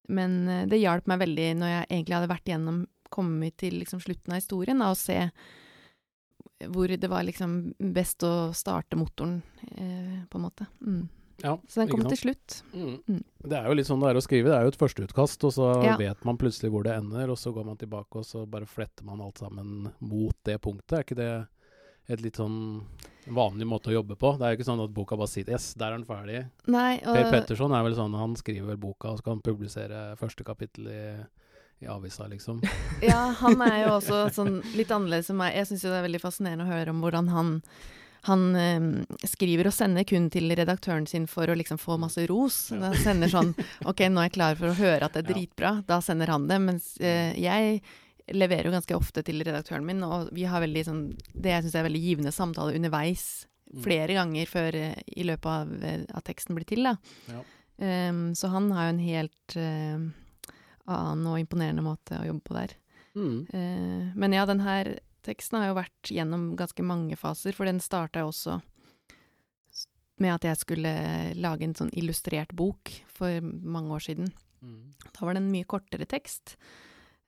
men 0.08 0.48
eh, 0.48 0.68
det 0.68 0.82
hjalp 0.82 1.08
meg 1.12 1.22
veldig 1.24 1.48
når 1.60 1.74
jeg 1.74 1.88
egentlig 1.90 2.18
hadde 2.18 2.36
vært 2.36 2.54
gjennom 2.54 2.86
Kommet 3.08 3.56
til 3.56 3.78
liksom 3.80 4.02
slutten 4.04 4.34
av 4.36 4.42
historien, 4.42 4.82
da, 4.84 4.90
og 4.92 4.98
se 5.00 5.16
hvor 6.68 6.92
det 6.92 7.08
var 7.08 7.24
liksom 7.24 7.54
best 7.96 8.26
å 8.28 8.50
starte 8.52 8.98
motoren, 9.00 9.38
eh, 9.64 10.26
på 10.28 10.36
en 10.36 10.44
måte. 10.44 10.68
Mm. 10.84 11.06
Ja, 11.44 11.58
så 11.70 11.84
den 11.84 11.92
kom 11.92 12.02
til 12.08 12.18
slutt. 12.18 12.62
Mm. 12.74 12.96
Mm. 13.08 13.22
Det 13.46 13.58
er 13.60 13.68
jo 13.70 13.76
litt 13.78 13.90
sånn 13.90 14.02
det 14.02 14.10
er 14.10 14.20
å 14.20 14.24
skrive. 14.26 14.50
Det 14.50 14.58
er 14.58 14.66
jo 14.66 14.74
et 14.74 14.80
førsteutkast, 14.82 15.44
og 15.46 15.54
så 15.54 15.68
ja. 15.86 15.98
vet 16.00 16.24
man 16.26 16.40
plutselig 16.42 16.72
hvor 16.74 16.88
det 16.88 16.96
ender, 16.98 17.30
og 17.30 17.38
så 17.38 17.54
går 17.54 17.68
man 17.68 17.78
tilbake, 17.78 18.24
og 18.24 18.26
så 18.26 18.46
bare 18.50 18.70
fletter 18.70 19.06
man 19.06 19.22
alt 19.22 19.44
sammen 19.44 19.92
mot 20.00 20.38
det 20.48 20.58
punktet. 20.64 20.98
Er 20.98 21.06
ikke 21.06 21.20
det 21.20 21.32
et 22.08 22.24
litt 22.24 22.40
sånn 22.40 22.58
vanlig 23.36 23.68
måte 23.68 23.92
å 23.92 23.98
jobbe 23.98 24.16
på. 24.20 24.34
Det 24.40 24.48
er 24.48 24.54
jo 24.54 24.60
ikke 24.60 24.70
sånn 24.70 24.84
at 24.86 24.94
boka 24.96 25.18
bare 25.20 25.32
sier 25.32 25.50
'yes, 25.52 25.74
der 25.76 25.92
er 25.92 25.98
den 25.98 26.08
ferdig'. 26.08 26.46
Nei, 26.72 27.02
og... 27.04 27.18
Per 27.18 27.32
Petterson 27.34 27.76
er 27.76 27.84
vel 27.84 27.98
sånn 27.98 28.16
han 28.16 28.36
skriver 28.40 28.80
boka, 28.80 29.12
og 29.12 29.20
så 29.20 29.28
kan 29.28 29.38
han 29.38 29.44
publisere 29.44 30.16
første 30.20 30.48
kapittel 30.48 30.88
i, 30.88 31.04
i 31.84 31.92
avisa, 31.92 32.30
liksom. 32.32 32.64
ja, 33.04 33.36
han 33.42 33.62
er 33.62 33.84
jo 33.84 33.98
også 33.98 34.24
sånn 34.40 34.62
litt 34.80 34.92
annerledes 34.92 35.30
enn 35.34 35.42
meg. 35.42 35.58
Jeg 35.60 35.68
syns 35.70 35.84
jo 35.84 35.92
det 35.92 36.00
er 36.00 36.08
veldig 36.08 36.24
fascinerende 36.24 36.66
å 36.66 36.72
høre 36.72 36.96
om 36.96 37.04
hvordan 37.04 37.34
han 37.36 37.54
han 38.28 38.44
eh, 38.60 38.88
skriver 39.28 39.70
og 39.70 39.76
sender 39.76 40.06
kun 40.08 40.30
til 40.34 40.52
redaktøren 40.58 41.08
sin 41.10 41.28
for 41.32 41.50
å 41.50 41.58
liksom 41.58 41.80
få 41.82 41.98
masse 42.02 42.26
ros. 42.30 42.68
Ja. 42.74 42.88
Da 42.88 42.92
sender 43.02 43.32
sånn 43.32 43.54
OK, 43.90 44.06
nå 44.12 44.22
er 44.22 44.30
jeg 44.30 44.38
klar 44.38 44.60
for 44.60 44.72
å 44.72 44.78
høre 44.78 45.08
at 45.08 45.16
det 45.16 45.26
er 45.26 45.32
dritbra. 45.34 45.78
Da 45.88 46.02
sender 46.04 46.34
han 46.34 46.48
det. 46.50 46.60
Mens 46.64 46.94
eh, 47.02 47.34
jeg 47.40 47.82
leverer 48.36 48.68
jo 48.68 48.76
ganske 48.76 48.98
ofte 48.98 49.24
til 49.24 49.40
redaktøren 49.48 49.86
min, 49.88 50.04
og 50.04 50.32
vi 50.36 50.44
har 50.52 50.60
veldig 50.60 50.82
sånn 50.84 51.04
Det 51.32 51.54
jeg 51.54 51.64
syns 51.64 51.78
er 51.80 51.86
veldig 51.88 52.02
givende 52.04 52.34
samtale 52.36 52.76
underveis, 52.76 53.46
mm. 53.72 53.84
flere 53.86 54.18
ganger 54.18 54.50
før 54.52 54.76
i 54.82 55.28
løpet 55.28 55.48
av 55.48 56.18
at 56.20 56.28
teksten 56.28 56.58
blir 56.58 56.68
til, 56.68 56.84
da. 56.90 56.98
Ja. 57.32 57.46
Um, 57.78 58.36
så 58.36 58.50
han 58.50 58.72
har 58.74 58.88
jo 58.88 58.94
en 58.96 59.04
helt 59.06 59.56
uh, 59.56 60.54
annen 60.90 61.28
og 61.30 61.38
imponerende 61.38 61.84
måte 61.86 62.18
å 62.18 62.26
jobbe 62.26 62.44
på 62.48 62.58
der. 62.58 62.74
Mm. 63.18 63.38
Uh, 63.54 64.16
men 64.18 64.34
ja, 64.34 64.46
den 64.50 64.64
her 64.66 64.96
teksten 65.28 65.60
har 65.60 65.70
jo 65.72 65.78
vært 65.78 66.12
gjennom 66.16 66.50
ganske 66.60 66.84
mange 66.88 67.18
faser, 67.20 67.54
for 67.58 67.68
den 67.70 67.80
starta 67.84 68.24
jo 68.24 68.32
også 68.32 68.58
med 70.24 70.34
at 70.34 70.48
jeg 70.48 70.58
skulle 70.64 70.92
lage 71.38 71.68
en 71.68 71.76
sånn 71.78 71.92
illustrert 71.94 72.54
bok 72.58 72.90
for 73.14 73.42
mange 73.44 73.94
år 73.94 74.02
siden. 74.08 74.32
Mm. 74.66 74.94
Da 75.14 75.26
var 75.28 75.36
det 75.38 75.44
en 75.44 75.52
mye 75.54 75.68
kortere 75.70 76.08
tekst. 76.10 76.56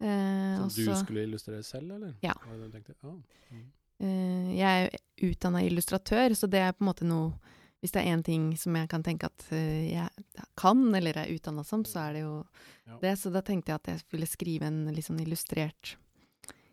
Eh, 0.02 0.56
Som 0.58 0.70
du 0.74 0.86
så- 0.88 1.04
skulle 1.04 1.28
illustrere 1.28 1.62
selv, 1.64 1.92
eller? 1.92 2.16
Ja. 2.24 2.34
Ja. 2.34 3.12
Mm. 3.52 3.72
Eh, 4.02 4.56
jeg 4.58 4.86
er 4.94 5.30
utdanna 5.30 5.62
illustratør, 5.68 6.32
så 6.34 6.50
det 6.50 6.60
er 6.60 6.72
på 6.72 6.82
en 6.82 6.88
måte 6.94 7.06
noe 7.06 7.34
Hvis 7.82 7.92
det 7.94 8.02
er 8.06 8.12
én 8.18 8.22
ting 8.26 8.58
som 8.58 8.76
jeg 8.76 8.90
kan 8.90 9.02
tenke 9.02 9.24
at 9.24 9.46
eh, 9.54 9.94
jeg 9.94 10.10
kan, 10.58 10.94
eller 10.94 11.14
er 11.16 11.30
utdanna 11.32 11.64
som, 11.64 11.86
så 11.86 12.10
er 12.10 12.14
det 12.14 12.22
jo 12.24 12.46
Ja. 12.86 12.98
det. 13.00 13.18
Så 13.18 13.32
da 13.32 13.40
tenkte 13.40 13.68
jeg 13.68 13.76
at 13.76 13.86
jeg 13.88 14.04
ville 14.12 14.26
skrive 14.28 14.64
en 14.64 14.94
litt 14.94 15.06
sånn 15.06 15.22
illustrert 15.22 15.96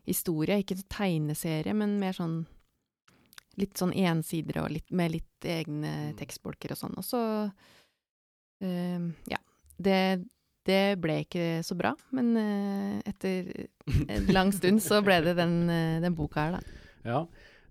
historie. 0.06 0.60
Ikke 0.62 0.76
en 0.78 0.86
tegneserie, 0.92 1.75
men 1.75 1.98
mer 2.00 2.16
sånn 2.16 2.44
litt 3.56 3.78
sånn 3.80 3.94
ensidere 3.96 4.66
og 4.66 4.72
litt, 4.75 4.90
med 4.92 5.14
litt 5.14 5.46
egne 5.48 5.92
Mm. 6.12 6.16
tekstbolker 6.18 6.75
og 6.75 6.80
sånn. 6.80 6.96
Og 7.00 7.04
så 7.04 7.20
uh, 8.62 9.12
Ja. 9.30 9.38
Det, 9.76 10.25
det 10.64 10.96
ble 11.00 11.18
ikke 11.25 11.62
så 11.64 11.76
bra, 11.76 11.94
men 12.16 12.36
uh, 12.36 13.00
etter 13.08 13.68
en 14.08 14.26
lang 14.32 14.52
stund 14.52 14.80
så 14.84 15.02
ble 15.04 15.20
det 15.25 15.36
den, 15.36 15.68
uh, 15.68 16.00
den 16.04 16.16
boka 16.16 16.46
her, 16.46 16.58
da. 16.58 16.60
Ja. 17.06 17.26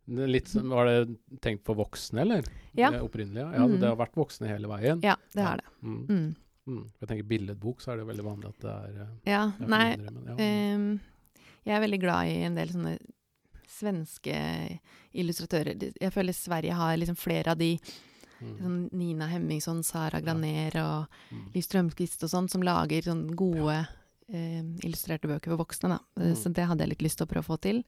Litt, 0.06 0.51
var 0.54 0.86
det 0.86 1.18
tenkt 1.42 1.65
for 1.65 1.77
voksne, 1.80 2.22
eller? 2.22 2.46
Ja. 2.77 2.92
Det 2.94 3.01
opprinnelig, 3.01 3.42
ja. 3.42 3.50
ja 3.58 3.65
mm. 3.65 3.80
Det 3.82 3.89
har 3.89 3.98
vært 3.98 4.20
voksne 4.20 4.51
hele 4.51 4.70
veien. 4.70 5.01
Ja, 5.01 5.15
det 5.34 5.42
har 5.42 5.58
det. 5.63 5.65
Mm. 5.82 6.04
Mm. 6.06 6.36
Mm. 6.65 6.84
Jeg 7.01 7.10
tenker 7.10 7.27
billedbok, 7.30 7.82
så 7.82 7.94
er 7.94 8.01
det 8.01 8.08
veldig 8.10 8.25
vanlig 8.25 8.51
at 8.54 8.62
det 8.62 8.75
er, 8.75 9.10
Ja, 9.30 9.42
nei 9.65 9.88
mindre, 9.96 10.13
men 10.13 10.30
ja. 10.30 10.36
ehm, 10.46 10.88
Jeg 11.66 11.76
er 11.78 11.82
veldig 11.86 12.00
glad 12.04 12.30
i 12.32 12.42
en 12.46 12.56
del 12.58 12.70
sånne 12.74 12.96
svenske 13.76 14.36
illustratører. 15.18 15.80
Jeg 16.02 16.14
føler 16.14 16.36
Sverige 16.38 16.76
har 16.78 16.98
liksom 17.00 17.18
flere 17.20 17.52
av 17.56 17.60
de. 17.60 17.74
Mm. 18.40 18.56
Sånn 18.60 18.80
Nina 19.00 19.28
Hemmingsson, 19.32 19.82
Sara 19.84 20.20
Graner 20.22 20.76
og 20.84 21.08
Mm. 21.32 21.46
Liv 21.56 21.64
Strømquist 21.64 22.24
og 22.24 22.30
sånn, 22.30 22.50
som 22.52 22.62
lager 22.62 23.02
sånn 23.02 23.30
gode 23.36 23.88
eh, 24.34 24.62
illustrerte 24.84 25.28
bøker 25.30 25.52
for 25.54 25.64
voksne, 25.64 25.90
da. 25.96 26.00
Eh, 26.20 26.32
Mm. 26.34 26.36
Så 26.36 26.54
det 26.54 26.66
hadde 26.68 26.84
jeg 26.84 26.90
litt 26.90 27.02
lyst 27.06 27.18
til 27.18 27.26
å 27.28 27.30
prøve 27.30 27.46
å 27.46 27.56
få 27.56 27.62
til. 27.62 27.84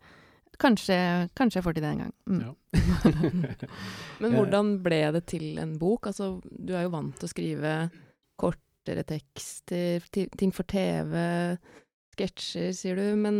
Kanskje, 0.57 1.29
kanskje 1.35 1.59
jeg 1.59 1.63
får 1.63 1.73
til 1.73 1.83
det 1.83 1.91
en 1.91 2.03
gang. 2.03 2.13
Mm. 2.25 2.41
Ja. 2.41 2.53
Men 4.21 4.31
hvordan 4.33 4.83
ble 4.83 5.11
det 5.11 5.25
til 5.27 5.57
en 5.59 5.77
bok? 5.77 6.07
Altså, 6.07 6.41
du 6.43 6.73
er 6.75 6.83
jo 6.87 6.93
vant 6.93 7.15
til 7.19 7.27
å 7.27 7.31
skrive 7.31 7.73
kortere 8.37 9.03
tekster, 9.05 10.01
ting 10.11 10.51
for 10.55 10.63
TV, 10.63 11.57
sketsjer, 12.17 12.71
sier 12.75 12.97
du. 12.99 13.05
Men 13.19 13.37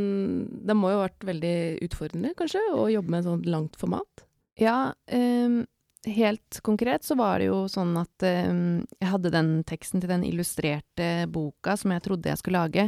det 0.68 0.78
må 0.78 0.94
jo 0.94 1.02
ha 1.02 1.08
vært 1.08 1.26
veldig 1.28 1.56
utfordrende, 1.88 2.36
kanskje, 2.38 2.62
å 2.78 2.88
jobbe 2.94 3.14
med 3.14 3.24
et 3.24 3.30
sånt 3.32 3.50
langt 3.50 3.80
format? 3.80 4.28
Ja, 4.58 4.94
um, 5.14 5.64
helt 6.08 6.60
konkret 6.66 7.06
så 7.06 7.18
var 7.20 7.42
det 7.42 7.50
jo 7.50 7.64
sånn 7.70 7.96
at 8.00 8.26
um, 8.26 8.84
jeg 8.98 9.12
hadde 9.12 9.34
den 9.34 9.52
teksten 9.68 10.04
til 10.04 10.14
den 10.14 10.26
illustrerte 10.28 11.28
boka 11.34 11.76
som 11.78 11.94
jeg 11.94 12.06
trodde 12.06 12.32
jeg 12.32 12.42
skulle 12.42 12.64
lage, 12.64 12.88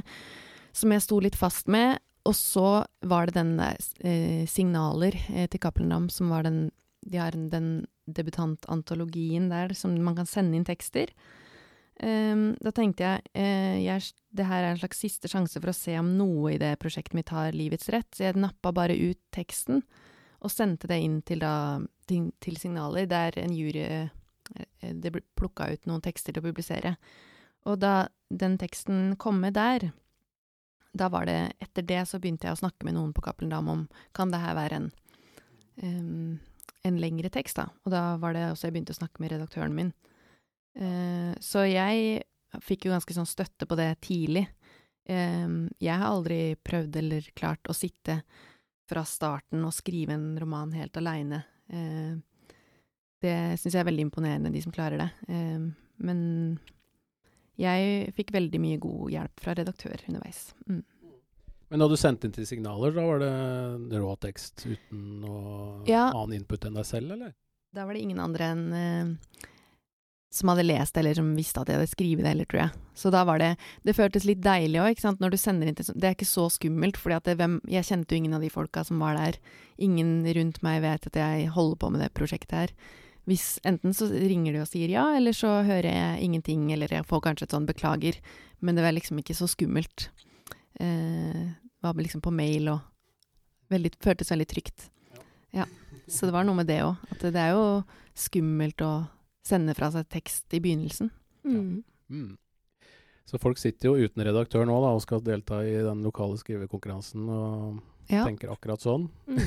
som 0.75 0.93
jeg 0.93 1.05
sto 1.05 1.19
litt 1.23 1.37
fast 1.39 1.69
med. 1.71 1.99
Og 2.27 2.35
så 2.35 2.83
var 3.09 3.29
det 3.29 3.39
den 3.39 3.55
der 3.57 3.77
eh, 4.05 4.43
Signaler 4.49 5.15
eh, 5.31 5.47
til 5.49 5.61
Cappelen 5.63 6.09
som 6.13 6.29
var 6.29 6.43
den 6.45 6.67
De 6.99 7.17
har 7.17 7.31
den 7.31 7.87
debutantantologien 8.11 9.47
der 9.49 9.71
som 9.73 9.95
man 10.03 10.17
kan 10.17 10.27
sende 10.27 10.57
inn 10.57 10.67
tekster. 10.67 11.07
Ehm, 11.99 12.53
da 12.63 12.71
tenkte 12.75 13.03
jeg, 13.05 13.23
uh, 13.35 13.77
jeg 13.83 14.11
det 14.35 14.45
her 14.47 14.63
er 14.63 14.73
en 14.73 14.81
slags 14.81 15.01
siste 15.01 15.29
sjanse 15.31 15.59
for 15.59 15.71
å 15.71 15.75
se 15.75 15.95
om 15.99 16.13
noe 16.19 16.53
i 16.53 16.59
det 16.61 16.75
prosjektet 16.79 17.17
mitt 17.17 17.31
har 17.33 17.55
livets 17.55 17.89
rett, 17.91 18.07
så 18.15 18.27
jeg 18.27 18.39
nappa 18.39 18.71
bare 18.75 18.95
ut 18.95 19.19
teksten 19.35 19.81
og 20.39 20.53
sendte 20.53 20.87
det 20.87 20.99
inn 21.03 21.17
til, 21.27 21.41
da, 21.43 21.81
til, 22.07 22.29
til 22.39 22.59
signaler, 22.61 23.09
der 23.09 23.35
en 23.41 23.55
jury 23.55 23.83
eh, 23.83 24.13
Det 24.79 25.11
ble 25.11 25.21
plukka 25.35 25.67
ut 25.73 25.89
noen 25.89 26.01
tekster 26.01 26.33
til 26.33 26.41
å 26.41 26.47
publisere. 26.47 26.95
Og 27.67 27.81
da 27.81 28.07
den 28.29 28.55
teksten 28.57 29.17
kom 29.19 29.41
med 29.43 29.57
der, 29.57 29.89
da 30.95 31.09
var 31.11 31.27
det 31.27 31.51
Etter 31.59 31.83
det 31.83 32.05
så 32.07 32.21
begynte 32.21 32.47
jeg 32.47 32.55
å 32.55 32.61
snakke 32.63 32.87
med 32.87 32.95
noen 32.95 33.11
på 33.13 33.21
Cappelen 33.25 33.51
Dam 33.51 33.67
om 33.69 33.83
kan 34.15 34.31
det 34.31 34.39
her 34.41 34.55
være 34.57 34.79
en 34.79 34.87
um, 35.83 36.39
en 36.83 36.99
lengre 36.99 37.29
tekst, 37.33 37.59
da. 37.59 37.67
Og 37.85 37.93
da 37.93 38.03
var 38.21 38.35
det 38.35 38.45
også 38.51 38.67
jeg 38.67 38.75
begynte 38.75 38.95
å 38.95 38.99
snakke 38.99 39.23
med 39.23 39.33
redaktøren 39.33 39.75
min. 39.75 39.91
Eh, 40.75 41.33
så 41.39 41.63
jeg 41.69 42.23
fikk 42.65 42.85
jo 42.87 42.93
ganske 42.93 43.13
sånn 43.15 43.29
støtte 43.29 43.67
på 43.69 43.77
det 43.79 43.89
tidlig. 44.05 44.45
Eh, 45.09 45.47
jeg 45.79 45.95
har 45.97 46.07
aldri 46.09 46.55
prøvd 46.55 46.95
eller 47.01 47.29
klart 47.37 47.69
å 47.69 47.75
sitte 47.77 48.21
fra 48.89 49.03
starten 49.05 49.63
og 49.65 49.73
skrive 49.75 50.15
en 50.17 50.31
roman 50.41 50.71
helt 50.73 50.97
aleine. 50.97 51.43
Eh, 51.69 52.15
det 53.21 53.35
syns 53.59 53.73
jeg 53.75 53.81
er 53.83 53.89
veldig 53.91 54.07
imponerende, 54.07 54.51
de 54.53 54.61
som 54.63 54.71
klarer 54.71 54.97
det. 55.01 55.09
Men 55.99 56.19
jeg 57.59 58.13
fikk 58.15 58.31
veldig 58.31 58.61
mye 58.63 58.77
god 58.79 59.11
hjelp 59.11 59.41
fra 59.43 59.55
redaktør 59.59 59.99
underveis. 60.07 60.53
Mm. 60.69 60.79
Men 61.69 61.83
da 61.83 61.87
du 61.91 61.97
sendte 61.99 62.25
inn 62.25 62.33
til 62.33 62.47
signaler, 62.47 62.93
da 62.95 63.03
var 63.05 63.19
det 63.21 63.99
rå 63.99 64.13
tekst 64.23 64.63
uten 64.65 65.01
noe 65.21 65.83
Ja. 65.85 66.07
annen 66.15 66.39
input 66.39 66.63
enn 66.65 66.79
deg 66.79 66.87
selv, 66.87 67.11
eller? 67.11 67.35
Da 67.75 67.85
var 67.85 67.93
det 67.93 68.01
ingen 68.07 68.23
andre 68.23 68.47
enn 68.55 68.63
eh, 68.73 69.49
som 70.29 70.51
hadde 70.51 70.67
lest 70.67 70.93
det, 70.93 71.01
eller 71.01 71.17
som 71.17 71.29
visste 71.33 71.61
at 71.61 71.69
jeg 71.71 71.79
hadde 71.79 71.89
skrevet 71.89 72.25
det, 72.25 72.31
eller, 72.35 72.47
tror 72.49 72.61
jeg. 72.61 72.81
Så 72.93 73.09
da 73.13 73.23
var 73.25 73.39
det 73.41 73.55
Det 73.85 73.95
føltes 73.97 74.27
litt 74.27 74.41
deilig 74.43 74.81
òg, 74.81 74.91
ikke 74.93 75.05
sant, 75.07 75.21
når 75.23 75.33
du 75.33 75.37
sender 75.41 75.67
inn 75.67 75.77
til 75.77 75.89
Det 75.95 76.05
er 76.05 76.15
ikke 76.17 76.29
så 76.29 76.45
skummelt, 76.53 76.99
hvem, 77.01 77.59
jeg 77.65 77.87
kjente 77.87 78.13
jo 78.13 78.21
ingen 78.21 78.37
av 78.37 78.45
de 78.45 78.49
folka 78.53 78.83
som 78.85 78.99
var 79.01 79.17
der. 79.17 79.39
Ingen 79.77 80.25
rundt 80.37 80.61
meg 80.61 80.81
vet 80.85 81.07
at 81.07 81.15
jeg 81.15 81.49
holder 81.55 81.81
på 81.81 81.89
med 81.89 82.01
det 82.05 82.13
prosjektet 82.13 82.57
her. 82.57 82.75
Hvis 83.25 83.59
Enten 83.65 83.93
så 83.93 84.09
ringer 84.09 84.53
de 84.53 84.61
og 84.61 84.69
sier 84.69 84.89
ja, 84.89 85.09
eller 85.17 85.33
så 85.33 85.63
hører 85.65 85.89
jeg 85.89 86.23
ingenting, 86.25 86.71
eller 86.73 86.91
jeg 86.93 87.05
får 87.09 87.25
kanskje 87.25 87.49
et 87.49 87.53
sånn 87.53 87.67
beklager, 87.69 88.17
men 88.61 88.77
det 88.77 88.85
var 88.85 88.93
liksom 88.93 89.21
ikke 89.21 89.37
så 89.37 89.49
skummelt. 89.49 90.09
Eh, 90.79 91.53
var 91.81 91.93
liksom 91.97 92.21
på 92.21 92.33
mail 92.33 92.69
og 92.73 92.79
veldig, 93.69 93.93
føltes 94.01 94.31
veldig 94.33 94.49
trygt. 94.49 94.89
Ja. 95.55 95.65
Så 96.09 96.25
det 96.25 96.33
var 96.33 96.45
noe 96.45 96.57
med 96.57 96.69
det 96.69 96.81
òg. 96.83 96.97
At 97.13 97.21
det 97.21 97.37
er 97.37 97.53
jo 97.53 97.83
skummelt 98.17 98.81
å 98.81 98.93
sende 99.49 99.75
fra 99.77 99.89
seg 99.93 100.07
tekst 100.13 100.53
i 100.55 100.61
begynnelsen. 100.63 101.09
Mm. 101.47 101.81
Mm. 102.09 102.31
Så 103.29 103.37
folk 103.41 103.59
sitter 103.61 103.91
jo 103.91 104.07
uten 104.09 104.23
redaktør 104.25 104.65
nå 104.65 104.73
da, 104.81 104.95
og 104.97 105.03
skal 105.05 105.21
delta 105.21 105.59
i 105.65 105.75
den 105.85 106.01
lokale 106.05 106.37
skrivekonkurransen 106.41 107.27
og 107.29 107.81
Ja. 108.09 108.23
tenker 108.25 108.49
akkurat 108.49 108.81
sånn. 108.81 109.03
Mm. 109.29 109.41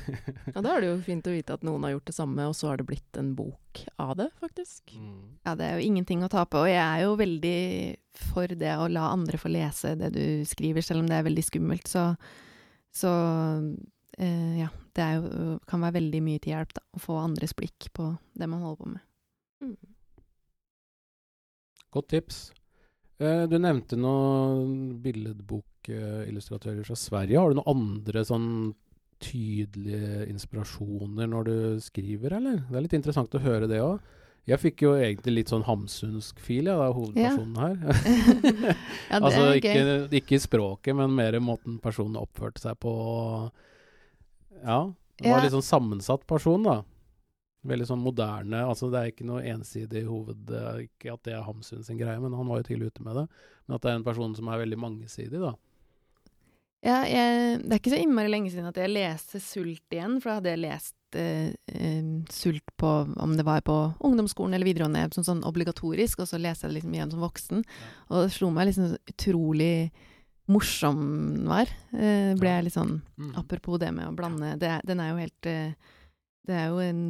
Ja, 0.54 0.62
da 0.64 0.70
er 0.72 0.80
det 0.80 0.88
jo 0.88 1.00
fint 1.04 1.26
å 1.28 1.34
vite 1.34 1.52
at 1.52 1.66
noen 1.68 1.84
har 1.84 1.92
gjort 1.92 2.06
det 2.08 2.14
samme, 2.16 2.46
og 2.48 2.54
så 2.56 2.70
har 2.70 2.80
det 2.80 2.86
blitt 2.88 3.18
en 3.20 3.34
bok 3.36 3.82
av 4.00 4.14
det, 4.16 4.30
faktisk. 4.40 4.94
Mm. 4.96 5.18
ja, 5.44 5.52
det 5.60 5.66
er 5.66 5.76
jo 5.76 5.84
ingenting 5.90 6.24
å 6.24 6.30
tape. 6.32 6.62
Og 6.62 6.70
jeg 6.70 6.80
er 6.80 7.02
jo 7.04 7.12
veldig 7.20 7.60
for 8.32 8.48
det 8.56 8.72
å 8.80 8.88
la 8.88 9.10
andre 9.12 9.36
få 9.36 9.52
lese 9.52 9.92
det 10.00 10.08
du 10.16 10.24
skriver, 10.48 10.80
selv 10.80 11.04
om 11.04 11.10
det 11.12 11.18
er 11.18 11.28
veldig 11.28 11.44
skummelt. 11.44 11.92
Så, 11.92 12.06
så 12.96 13.12
eh, 14.16 14.62
ja, 14.62 14.70
det 14.96 15.04
er 15.04 15.18
jo, 15.20 15.58
kan 15.68 15.84
være 15.84 15.98
veldig 16.00 16.22
mye 16.24 16.40
til 16.40 16.54
hjelp, 16.56 16.72
da. 16.78 16.86
Å 16.96 17.02
få 17.04 17.18
andres 17.20 17.52
blikk 17.58 17.90
på 17.92 18.14
det 18.32 18.48
man 18.48 18.64
holder 18.64 18.80
på 18.80 18.90
med. 18.94 19.04
Mm. 19.62 19.76
Godt 21.96 22.08
tips. 22.12 22.40
Eh, 23.18 23.44
du 23.48 23.56
nevnte 23.62 23.96
noen 23.96 24.98
billedbokillustratører 25.04 26.84
fra 26.84 26.96
Sverige. 26.98 27.38
Har 27.40 27.52
du 27.54 27.60
noen 27.60 27.72
andre 27.72 28.24
sånn 28.28 28.50
tydelige 29.24 30.26
inspirasjoner 30.28 31.30
når 31.32 31.46
du 31.48 31.56
skriver, 31.80 32.34
eller? 32.36 32.58
Det 32.68 32.76
er 32.76 32.84
litt 32.84 32.98
interessant 32.98 33.32
å 33.38 33.40
høre 33.40 33.68
det 33.70 33.80
òg. 33.80 34.02
Jeg 34.46 34.60
fikk 34.62 34.82
jo 34.84 34.92
egentlig 34.94 35.32
litt 35.40 35.50
sånn 35.50 35.64
hamsunsk 35.66 36.38
fil, 36.38 36.68
jeg, 36.68 36.76
da, 36.78 36.90
hovedpersonen 36.94 37.56
her. 37.58 37.78
Ja, 39.10 39.18
det 39.18 39.24
altså 39.24 39.40
er 39.48 39.56
ikke, 39.58 39.96
ikke 40.20 40.38
språket, 40.42 40.94
men 40.94 41.16
mer 41.16 41.34
måten 41.42 41.80
personen 41.82 42.18
oppførte 42.20 42.62
seg 42.62 42.76
på. 42.82 42.92
Ja. 44.62 44.82
Det 45.16 45.26
var 45.32 45.40
Ja. 45.40 45.42
litt 45.48 45.56
sånn 45.56 45.66
sammensatt 45.66 46.26
person, 46.30 46.62
da. 46.62 46.76
Veldig 47.66 47.86
sånn 47.88 48.02
moderne. 48.02 48.62
Altså 48.66 48.90
det 48.92 49.00
er 49.00 49.12
ikke 49.12 49.28
noe 49.28 49.44
ensidig 49.50 50.04
hoved... 50.06 50.50
Ikke 50.86 51.14
at 51.14 51.22
det 51.26 51.36
er 51.36 51.46
Hamsun 51.46 51.84
sin 51.86 52.00
greie, 52.00 52.18
men 52.22 52.36
han 52.36 52.48
var 52.50 52.62
jo 52.62 52.68
tidlig 52.70 52.92
ute 52.92 53.06
med 53.06 53.18
det. 53.20 53.26
Men 53.66 53.78
at 53.78 53.84
det 53.84 53.92
er 53.92 54.00
en 54.00 54.06
person 54.06 54.36
som 54.38 54.50
er 54.50 54.62
veldig 54.62 54.78
mangesidig, 54.80 55.40
da. 55.42 55.54
Ja, 56.86 57.00
jeg, 57.08 57.62
det 57.64 57.72
er 57.72 57.80
ikke 57.80 57.94
så 57.94 57.98
innmari 57.98 58.30
lenge 58.30 58.50
siden 58.52 58.68
at 58.68 58.76
jeg 58.78 58.92
leste 58.92 59.40
Sult 59.42 59.94
igjen, 59.94 60.18
for 60.20 60.30
da 60.30 60.34
hadde 60.38 60.52
jeg 60.52 60.62
lest 60.62 61.18
eh, 61.18 62.18
Sult 62.30 62.74
på 62.78 62.90
om 63.22 63.32
det 63.38 63.46
var 63.46 63.64
på 63.66 63.76
ungdomsskolen 64.06 64.54
eller 64.54 64.68
videregående, 64.68 65.08
som 65.16 65.26
sånn 65.26 65.46
obligatorisk, 65.48 66.22
og 66.22 66.30
så 66.30 66.38
leste 66.38 66.66
jeg 66.66 66.74
det 66.74 66.78
liksom 66.78 66.94
igjen 66.94 67.14
som 67.14 67.24
voksen. 67.24 67.64
Og 68.10 68.20
det 68.20 68.36
slo 68.36 68.52
meg 68.54 68.68
liksom 68.70 68.92
utrolig 68.94 69.72
morsom 70.52 71.00
den 71.34 71.48
var. 71.50 71.72
Eh, 71.96 72.36
ble 72.38 72.54
jeg 72.54 72.68
litt 72.68 72.78
sånn 72.78 73.00
Mm. 73.16 73.32
Apropos 73.40 73.80
det 73.80 73.88
med 73.96 74.06
å 74.10 74.14
blande 74.14 74.58
det, 74.60 74.82
Den 74.84 75.00
er 75.00 75.08
jo 75.08 75.16
helt 75.16 75.46
eh, 75.46 75.72
Det 76.46 76.52
er 76.54 76.66
jo 76.68 76.78
en 76.84 77.00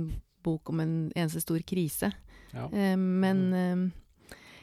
bok 0.47 0.73
om 0.73 0.83
en 0.83 0.97
eneste 1.15 1.43
stor 1.45 1.61
krise. 1.67 2.11
Ja. 2.55 2.67
Eh, 2.71 2.97
men 2.97 3.43
eh, 3.53 3.85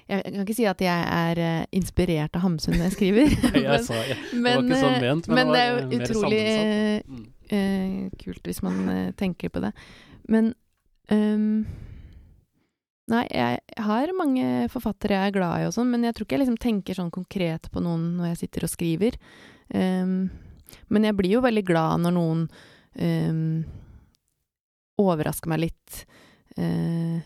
Jeg 0.10 0.24
kan 0.26 0.42
ikke 0.44 0.58
si 0.58 0.66
at 0.68 0.82
jeg 0.84 1.06
er 1.20 1.40
eh, 1.40 1.62
inspirert 1.76 2.36
av 2.36 2.44
Hamsun 2.44 2.76
når 2.76 2.90
jeg 2.90 2.98
skriver. 2.98 3.38
Jeg 3.54 3.70
men, 3.70 3.86
sa, 3.86 4.02
jeg, 4.04 4.18
det 4.34 4.44
var 4.44 4.66
ikke 4.66 4.82
sånn 4.82 4.98
eh, 4.98 5.06
ment, 5.06 5.30
men, 5.30 5.40
men 5.40 5.54
det 5.54 5.62
er 5.62 5.72
var 5.72 5.80
jo 5.80 5.86
eh, 5.86 5.88
mer 5.94 6.04
utrolig. 6.10 6.44
Mm. 7.08 7.24
uh, 7.54 8.20
kult 8.24 8.50
hvis 8.52 8.62
man 8.66 8.84
uh, 8.90 9.08
tenker 9.20 9.54
på 9.54 9.64
det. 9.64 9.74
Men 10.32 10.54
um, 11.12 11.66
Nei, 13.12 13.26
jeg 13.36 13.82
har 13.84 14.12
mange 14.16 14.70
forfattere 14.72 15.18
jeg 15.18 15.28
er 15.28 15.34
glad 15.36 15.60
i 15.60 15.66
og 15.68 15.74
sånn, 15.76 15.90
men 15.92 16.06
jeg 16.08 16.16
tror 16.16 16.24
ikke 16.24 16.38
jeg 16.38 16.42
liksom 16.46 16.60
tenker 16.64 16.96
sånn 16.96 17.10
konkret 17.12 17.68
på 17.74 17.82
noen 17.84 18.14
når 18.16 18.30
jeg 18.30 18.38
sitter 18.46 18.64
og 18.64 18.72
skriver. 18.72 19.18
Um, 19.76 20.30
men 20.88 21.08
jeg 21.08 21.18
blir 21.18 21.36
jo 21.36 21.44
veldig 21.44 21.64
glad 21.68 22.04
når 22.04 22.16
noen 22.16 22.44
ehm, 22.96 23.64
overrasker 25.02 25.50
meg 25.50 25.66
litt. 25.66 26.06
eh, 26.58 27.22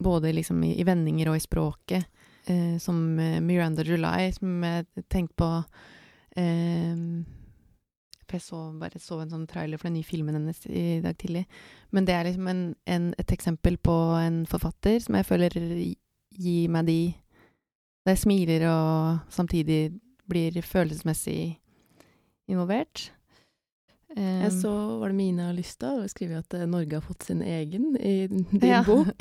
både 0.00 0.32
liksom 0.32 0.62
i, 0.64 0.78
i 0.80 0.84
vendinger 0.84 1.28
og 1.28 1.36
i 1.36 1.44
språket. 1.44 2.06
eh, 2.46 2.78
som 2.78 3.18
eh, 3.18 3.40
Miranda 3.40 3.84
July, 3.84 4.32
som 4.32 4.62
jeg 4.64 4.86
tenkte 5.08 5.34
på 5.36 5.50
eh, 6.40 6.96
jeg 8.30 8.42
så, 8.44 8.58
bare 8.78 9.00
så 9.02 9.20
en 9.20 9.30
sånn 9.32 9.46
trailer 9.50 9.78
for 9.80 9.88
den 9.88 9.96
nye 9.98 10.06
filmen 10.06 10.36
hennes 10.38 10.62
i 10.66 11.00
dag 11.02 11.16
tidlig. 11.18 11.44
Men 11.90 12.06
det 12.06 12.14
er 12.14 12.28
liksom 12.28 12.46
en, 12.50 12.60
en, 12.86 13.08
et 13.18 13.32
eksempel 13.34 13.78
på 13.82 13.96
en 14.20 14.44
forfatter 14.46 15.00
som 15.02 15.18
jeg 15.18 15.26
føler 15.26 15.56
gir 16.30 16.70
meg 16.70 16.86
de 16.86 17.00
Da 18.06 18.14
jeg 18.14 18.22
smiler 18.22 18.62
og 18.70 19.32
samtidig 19.34 19.92
blir 20.30 20.54
følelsesmessig 20.62 21.58
involvert. 22.48 23.10
Um, 24.16 24.40
Jeg 24.42 24.52
så 24.58 24.70
var 24.98 25.12
det 25.12 25.16
Mina 25.20 25.52
Lystad, 25.54 26.00
og 26.02 26.10
skriver 26.10 26.40
at 26.40 26.54
eh, 26.58 26.64
Norge 26.66 26.96
har 26.98 27.04
fått 27.04 27.22
sin 27.28 27.42
egen 27.46 27.92
i 27.96 28.26
din 28.26 28.46
Ja. 28.66 28.80
bok. 28.82 29.14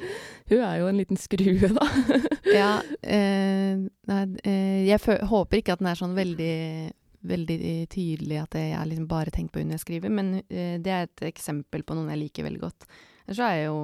Hun 0.50 0.58
er 0.60 0.78
jo 0.82 0.88
en 0.90 0.98
liten 1.00 1.16
skrue, 1.16 1.70
da. 1.72 1.86
Ja. 2.52 2.72
eh, 3.00 3.80
nei, 4.10 4.20
eh, 4.44 4.82
jeg 4.90 5.00
håper 5.30 5.58
ikke 5.62 5.72
at 5.78 5.80
den 5.80 5.88
er 5.88 5.96
sånn 6.00 6.14
veldig 6.18 6.92
veldig 7.24 7.56
tydelig 7.88 8.36
at 8.42 8.52
jeg 8.60 8.74
har 8.76 8.84
liksom 8.84 9.06
bare 9.08 9.32
tenker 9.32 9.54
på 9.54 9.62
hun 9.62 9.70
jeg 9.72 9.80
skriver, 9.80 10.12
men 10.12 10.34
eh, 10.44 10.74
det 10.84 10.92
er 10.92 11.06
et 11.06 11.22
eksempel 11.30 11.80
på 11.88 11.96
noen 11.96 12.10
jeg 12.12 12.20
liker 12.26 12.44
veldig 12.44 12.60
godt. 12.60 12.84
Ellers 13.24 13.38
så 13.40 13.46
er 13.48 13.54
jeg 13.62 13.70
jo 13.70 13.78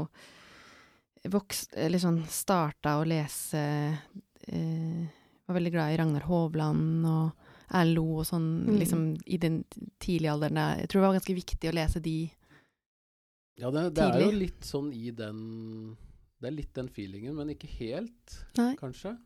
vokst 1.33 1.73
Eller 1.81 2.01
sånn 2.03 2.19
starta 2.29 2.99
å 3.01 3.07
lese 3.09 3.61
eh, 4.49 5.01
Var 5.49 5.57
veldig 5.57 5.73
glad 5.73 5.93
i 5.95 5.97
Ragnar 6.01 6.27
Hovland 6.29 7.09
og 7.09 7.49
Loe 7.87 8.21
og 8.21 8.27
sånn, 8.27 8.47
Mm. 8.67 8.79
liksom 8.79 9.03
i 9.27 9.37
den 9.39 9.65
tidlige 10.01 10.33
alderen. 10.33 10.57
Jeg 10.81 10.89
tror 10.89 11.01
det 11.01 11.07
var 11.09 11.19
ganske 11.19 11.35
viktig 11.37 11.71
å 11.71 11.75
lese 11.75 12.01
de. 12.03 12.31
Ja, 13.61 13.71
det, 13.71 13.95
det 13.95 14.05
er 14.05 14.21
jo 14.25 14.31
litt 14.33 14.61
sånn 14.65 14.93
i 14.93 15.11
den 15.11 15.97
Det 16.41 16.49
er 16.49 16.55
litt 16.57 16.73
den 16.75 16.89
feelingen, 16.89 17.35
men 17.37 17.51
ikke 17.53 17.69
helt, 17.79 18.37
Nei. 18.57 18.75
kanskje. 18.77 19.19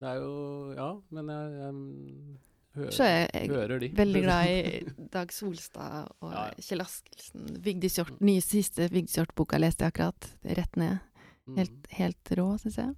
Det 0.00 0.08
er 0.08 0.16
jo 0.20 0.74
Ja, 0.76 0.90
men 1.10 1.26
jeg, 1.32 1.52
jeg 1.60 2.38
hører, 2.76 2.90
Så 2.92 3.04
er 3.04 3.28
jeg 3.32 3.48
hører 3.48 3.80
de. 3.80 3.88
veldig 3.96 4.22
glad 4.22 4.46
i 4.46 4.80
Dag 5.16 5.32
Solstad 5.32 6.10
og 6.20 6.32
Ja, 6.32 6.44
ja. 6.50 6.60
Kjell 6.60 6.80
Askelsen. 6.84 7.46
Vigdis 7.64 7.96
Hjort, 7.98 8.20
nye 8.20 8.40
siste 8.44 8.90
Vigdis 8.92 9.16
Hjort-boka 9.16 9.58
leste 9.58 9.84
jeg 9.88 9.92
akkurat. 9.94 10.28
Rett 10.44 10.76
ned. 10.76 11.00
Mm. 11.48 11.56
Helt, 11.56 11.86
helt 11.96 12.30
rå, 12.36 12.46
syns 12.60 12.76
jeg. 12.76 12.94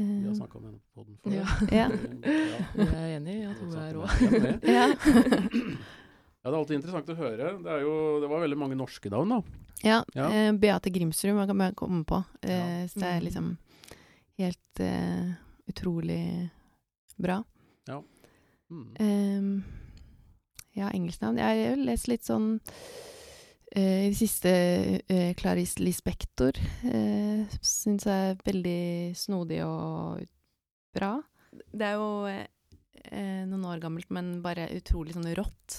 Ja. 0.00 0.06
Eh, 0.06 0.20
Vi 0.22 0.28
har 0.28 0.34
snakka 0.38 0.58
om 0.58 0.64
henne 0.64 0.80
på 0.94 1.04
den 1.04 1.16
før. 1.20 1.32
Ja. 1.34 1.46
Ja. 1.80 1.88
Jeg 2.80 2.88
er 2.96 3.16
enig 3.18 3.34
i 3.36 3.46
at 3.50 3.58
hun 3.60 3.74
er 3.76 3.92
rå. 3.94 4.06
Ja, 4.76 4.86
ja. 6.40 6.48
det 6.48 6.48
er 6.48 6.56
alltid 6.56 6.78
interessant 6.78 7.10
å 7.12 7.18
høre. 7.18 7.50
Det, 7.60 7.70
er 7.74 7.82
jo, 7.84 7.94
det 8.22 8.30
var 8.32 8.40
veldig 8.46 8.58
mange 8.60 8.78
norske 8.80 9.10
navn, 9.12 9.34
da. 9.36 9.40
ja. 9.84 9.98
Ja. 10.16 10.28
Eh, 10.32 10.52
Beate 10.56 10.90
Grimsrud 10.94 11.34
man 11.36 11.46
kan 11.50 11.58
bare 11.60 11.76
komme 11.76 12.04
på. 12.08 12.22
Eh, 12.42 12.50
Ja. 12.50 12.86
Så 12.88 12.98
det 13.02 13.10
er 13.10 13.20
Mm. 13.20 13.24
liksom 13.28 13.50
helt 14.40 14.80
eh, 14.80 15.32
utrolig 15.68 16.50
bra. 17.20 17.42
Mm. 18.70 18.94
Ehm, 19.02 19.62
ja, 20.78 20.88
engelsknavn. 20.94 21.36
Jeg 21.42 21.68
har 21.70 21.76
lest 21.82 22.06
litt 22.08 22.22
sånn 22.24 22.60
eh, 22.60 22.70
I 23.70 24.10
det 24.10 24.16
siste 24.18 24.50
uh, 25.06 25.30
Clarice 25.38 25.78
Lispector 25.78 26.56
uh, 26.58 27.58
syns 27.62 28.06
jeg 28.08 28.32
er 28.32 28.40
veldig 28.42 29.14
snodig 29.14 29.60
og 29.62 30.24
bra. 30.96 31.12
Det 31.70 31.86
er 31.86 31.94
jo 32.00 32.08
uh, 32.26 33.44
noen 33.46 33.68
år 33.70 33.82
gammelt, 33.82 34.10
men 34.10 34.40
bare 34.42 34.72
utrolig 34.74 35.14
sånn 35.14 35.30
rått 35.38 35.78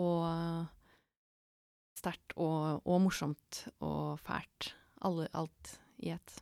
og 0.00 0.68
sterkt 1.96 2.36
og, 2.36 2.84
og 2.84 3.02
morsomt 3.06 3.64
og 3.84 4.20
fælt. 4.24 4.74
Alle, 5.08 5.30
alt 5.32 5.74
i 6.04 6.12
ett. 6.12 6.40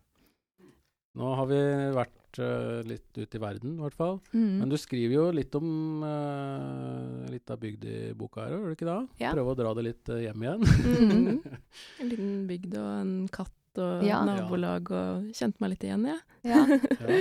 Nå 1.18 1.30
har 1.38 1.46
vi 1.50 1.58
vært 1.94 2.17
eh, 2.37 2.83
litt 2.85 3.17
ute 3.17 3.38
i 3.38 3.41
verden, 3.41 3.79
i 3.79 3.83
hvert 3.87 3.97
fall. 3.97 4.19
Mm. 4.35 4.59
Men 4.61 4.69
du 4.69 4.77
skriver 4.77 5.14
jo 5.17 5.25
litt 5.33 5.55
om 5.57 5.69
uh, 6.05 7.25
litt 7.33 7.49
av 7.55 7.61
bygd 7.62 7.87
i 7.88 7.97
boka 8.19 8.45
her, 8.45 8.53
gjør 8.57 8.67
du 8.69 8.75
ikke 8.77 8.88
det? 8.91 8.99
Ja. 9.25 9.33
Prøve 9.33 9.55
å 9.55 9.59
dra 9.59 9.73
det 9.79 9.85
litt 9.88 10.11
uh, 10.12 10.19
hjem 10.23 10.45
igjen. 10.45 10.67
Mm. 10.69 11.38
En 12.03 12.11
liten 12.12 12.35
bygd 12.51 12.77
og 12.79 12.91
en 13.01 13.14
katt 13.33 13.55
og 13.79 14.03
Ja. 14.05 14.21
nabolag, 14.27 14.91
og 14.91 15.29
kjente 15.38 15.62
meg 15.62 15.73
litt 15.77 15.85
igjen, 15.88 16.05
jeg. 16.11 16.21
Ja. 16.53 16.61
Ja. 16.99 17.19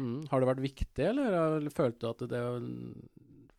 Mm. 0.00 0.20
Har 0.30 0.40
det 0.40 0.48
vært 0.48 0.62
viktig, 0.64 1.04
eller, 1.10 1.34
eller 1.58 1.72
følte 1.74 2.06
du 2.06 2.10
at 2.14 2.22
det 2.30 2.40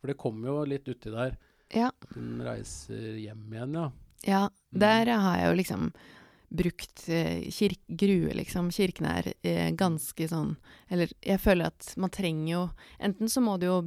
For 0.00 0.10
det 0.10 0.16
kom 0.18 0.40
jo 0.44 0.56
litt 0.66 0.88
uti 0.90 1.12
der. 1.14 1.36
ja. 1.72 1.90
Hun 2.16 2.40
reiser 2.44 3.14
hjem 3.22 3.44
igjen, 3.54 3.76
ja. 3.78 3.88
Ja, 4.26 4.42
Mm. 4.72 4.78
der 4.80 5.08
har 5.18 5.36
jeg 5.38 5.48
jo 5.50 5.54
liksom 5.60 5.86
brukt 6.52 7.08
eh, 7.08 7.50
kirk, 7.50 7.80
Grue, 7.86 8.32
liksom. 8.34 8.70
Kirken 8.70 9.06
er 9.08 9.32
eh, 9.42 9.70
ganske 9.76 10.26
sånn 10.28 10.54
Eller 10.92 11.12
jeg 11.24 11.40
føler 11.40 11.70
at 11.70 11.92
man 12.00 12.12
trenger 12.12 12.50
jo 12.52 12.62
Enten 13.00 13.30
så 13.32 13.42
må 13.44 13.56
du 13.60 13.66
jo 13.68 13.78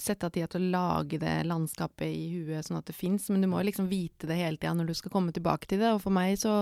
sette 0.00 0.26
av 0.26 0.34
tida 0.34 0.48
til 0.50 0.66
å 0.66 0.72
lage 0.72 1.20
det 1.22 1.36
landskapet 1.46 2.10
i 2.10 2.26
huet 2.34 2.66
sånn 2.66 2.80
at 2.80 2.88
det 2.90 2.96
fins, 2.96 3.28
men 3.30 3.44
du 3.44 3.50
må 3.50 3.62
jo 3.62 3.68
liksom 3.70 3.90
vite 3.90 4.28
det 4.30 4.40
hele 4.40 4.58
tida 4.58 4.74
når 4.76 4.90
du 4.90 4.96
skal 4.98 5.14
komme 5.14 5.34
tilbake 5.34 5.70
til 5.70 5.82
det. 5.82 5.92
Og 5.94 6.02
for 6.02 6.14
meg 6.14 6.34
så, 6.40 6.56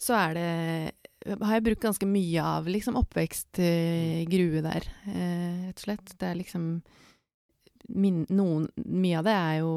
så 0.00 0.18
er 0.18 0.36
det 0.36 1.36
Har 1.40 1.56
jeg 1.56 1.66
brukt 1.70 1.86
ganske 1.88 2.08
mye 2.08 2.44
av 2.44 2.68
liksom 2.68 2.98
oppvekst 3.00 3.62
eh, 3.64 4.28
der, 4.28 4.90
eh, 5.08 5.66
rett 5.70 5.80
og 5.80 5.86
slett. 5.86 6.14
Det 6.20 6.28
er 6.28 6.40
liksom 6.40 6.70
min, 7.88 8.26
noen 8.28 8.68
Mye 8.76 9.18
av 9.18 9.26
det 9.26 9.36
er 9.36 9.56
jo 9.64 9.74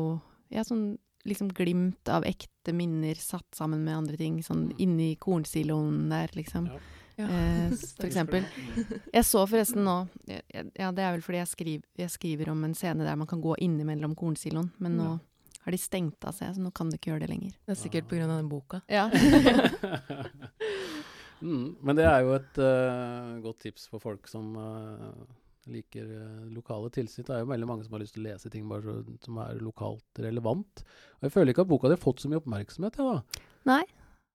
ja, 0.53 0.63
sånn 0.67 0.93
liksom 1.25 1.47
glimt 1.55 2.09
av 2.09 2.25
ekte 2.27 2.73
minner 2.75 3.15
satt 3.15 3.55
sammen 3.55 3.83
med 3.85 3.95
andre 3.97 4.17
ting, 4.17 4.41
sånn 4.43 4.69
Mm. 4.69 4.75
inni 4.79 5.15
kornsiloen 5.15 6.09
der, 6.09 6.27
liksom. 6.33 6.67
Ja. 6.67 6.79
Ja. 7.15 7.27
Eh, 7.29 7.69
for 7.99 8.07
eksempel. 8.07 8.43
Jeg 9.13 9.23
så 9.23 9.43
forresten 9.47 9.83
nå 9.85 10.07
Ja, 10.27 10.89
det 10.91 11.03
er 11.03 11.11
vel 11.13 11.21
fordi 11.21 11.37
jeg, 11.43 11.47
skriver, 11.51 11.83
jeg 11.95 12.09
skriver 12.09 12.49
om 12.49 12.63
en 12.63 12.73
scene 12.73 13.05
der 13.05 13.15
man 13.15 13.27
kan 13.29 13.39
gå 13.41 13.53
innimellom 13.61 14.15
kornsiloen, 14.15 14.71
men 14.79 14.97
nå 14.97 15.03
Ja. 15.03 15.19
har 15.65 15.71
de 15.71 15.77
stengt 15.77 16.25
av 16.25 16.33
seg, 16.33 16.55
så 16.55 16.59
nå 16.59 16.73
kan 16.73 16.89
du 16.89 16.97
ikke 16.97 17.11
gjøre 17.13 17.27
det 17.27 17.29
lenger. 17.29 17.51
Det 17.67 17.77
er 17.77 17.81
sikkert 17.83 18.11
av 18.13 18.27
den 18.37 18.49
boka. 18.49 18.81
Ja. 18.89 19.09
mm, 21.41 21.75
men 21.81 21.95
det 21.95 22.05
er 22.09 22.23
jo 22.25 22.33
et 22.33 22.57
uh, 22.57 23.37
godt 23.45 23.59
tips 23.67 23.85
for 23.91 24.01
folk 24.03 24.27
som 24.27 24.55
eh, 24.57 25.07
liker 25.71 26.05
eh, 26.17 26.45
lokale 26.53 26.89
tilsnitt. 26.93 27.27
Det 27.27 27.35
er 27.37 27.43
jo 27.45 27.49
veldig 27.53 27.67
mange 27.69 27.85
som 27.85 27.93
har 27.95 28.01
lyst 28.03 28.15
til 28.17 28.23
å 28.25 28.29
lese 28.31 28.49
ting 28.53 28.67
bare 28.69 28.83
så, 28.83 28.95
som 29.23 29.37
er 29.43 29.59
lokalt 29.63 30.21
relevant. 30.25 30.83
Og 31.19 31.27
jeg 31.27 31.35
føler 31.35 31.53
ikke 31.53 31.65
at 31.65 31.71
boka 31.71 31.91
di 31.91 31.97
har 31.97 32.01
fått 32.03 32.23
så 32.23 32.31
mye 32.31 32.41
oppmerksomhet, 32.41 32.97
jeg, 32.99 33.05
da. 33.13 33.43
Nei. 33.69 33.83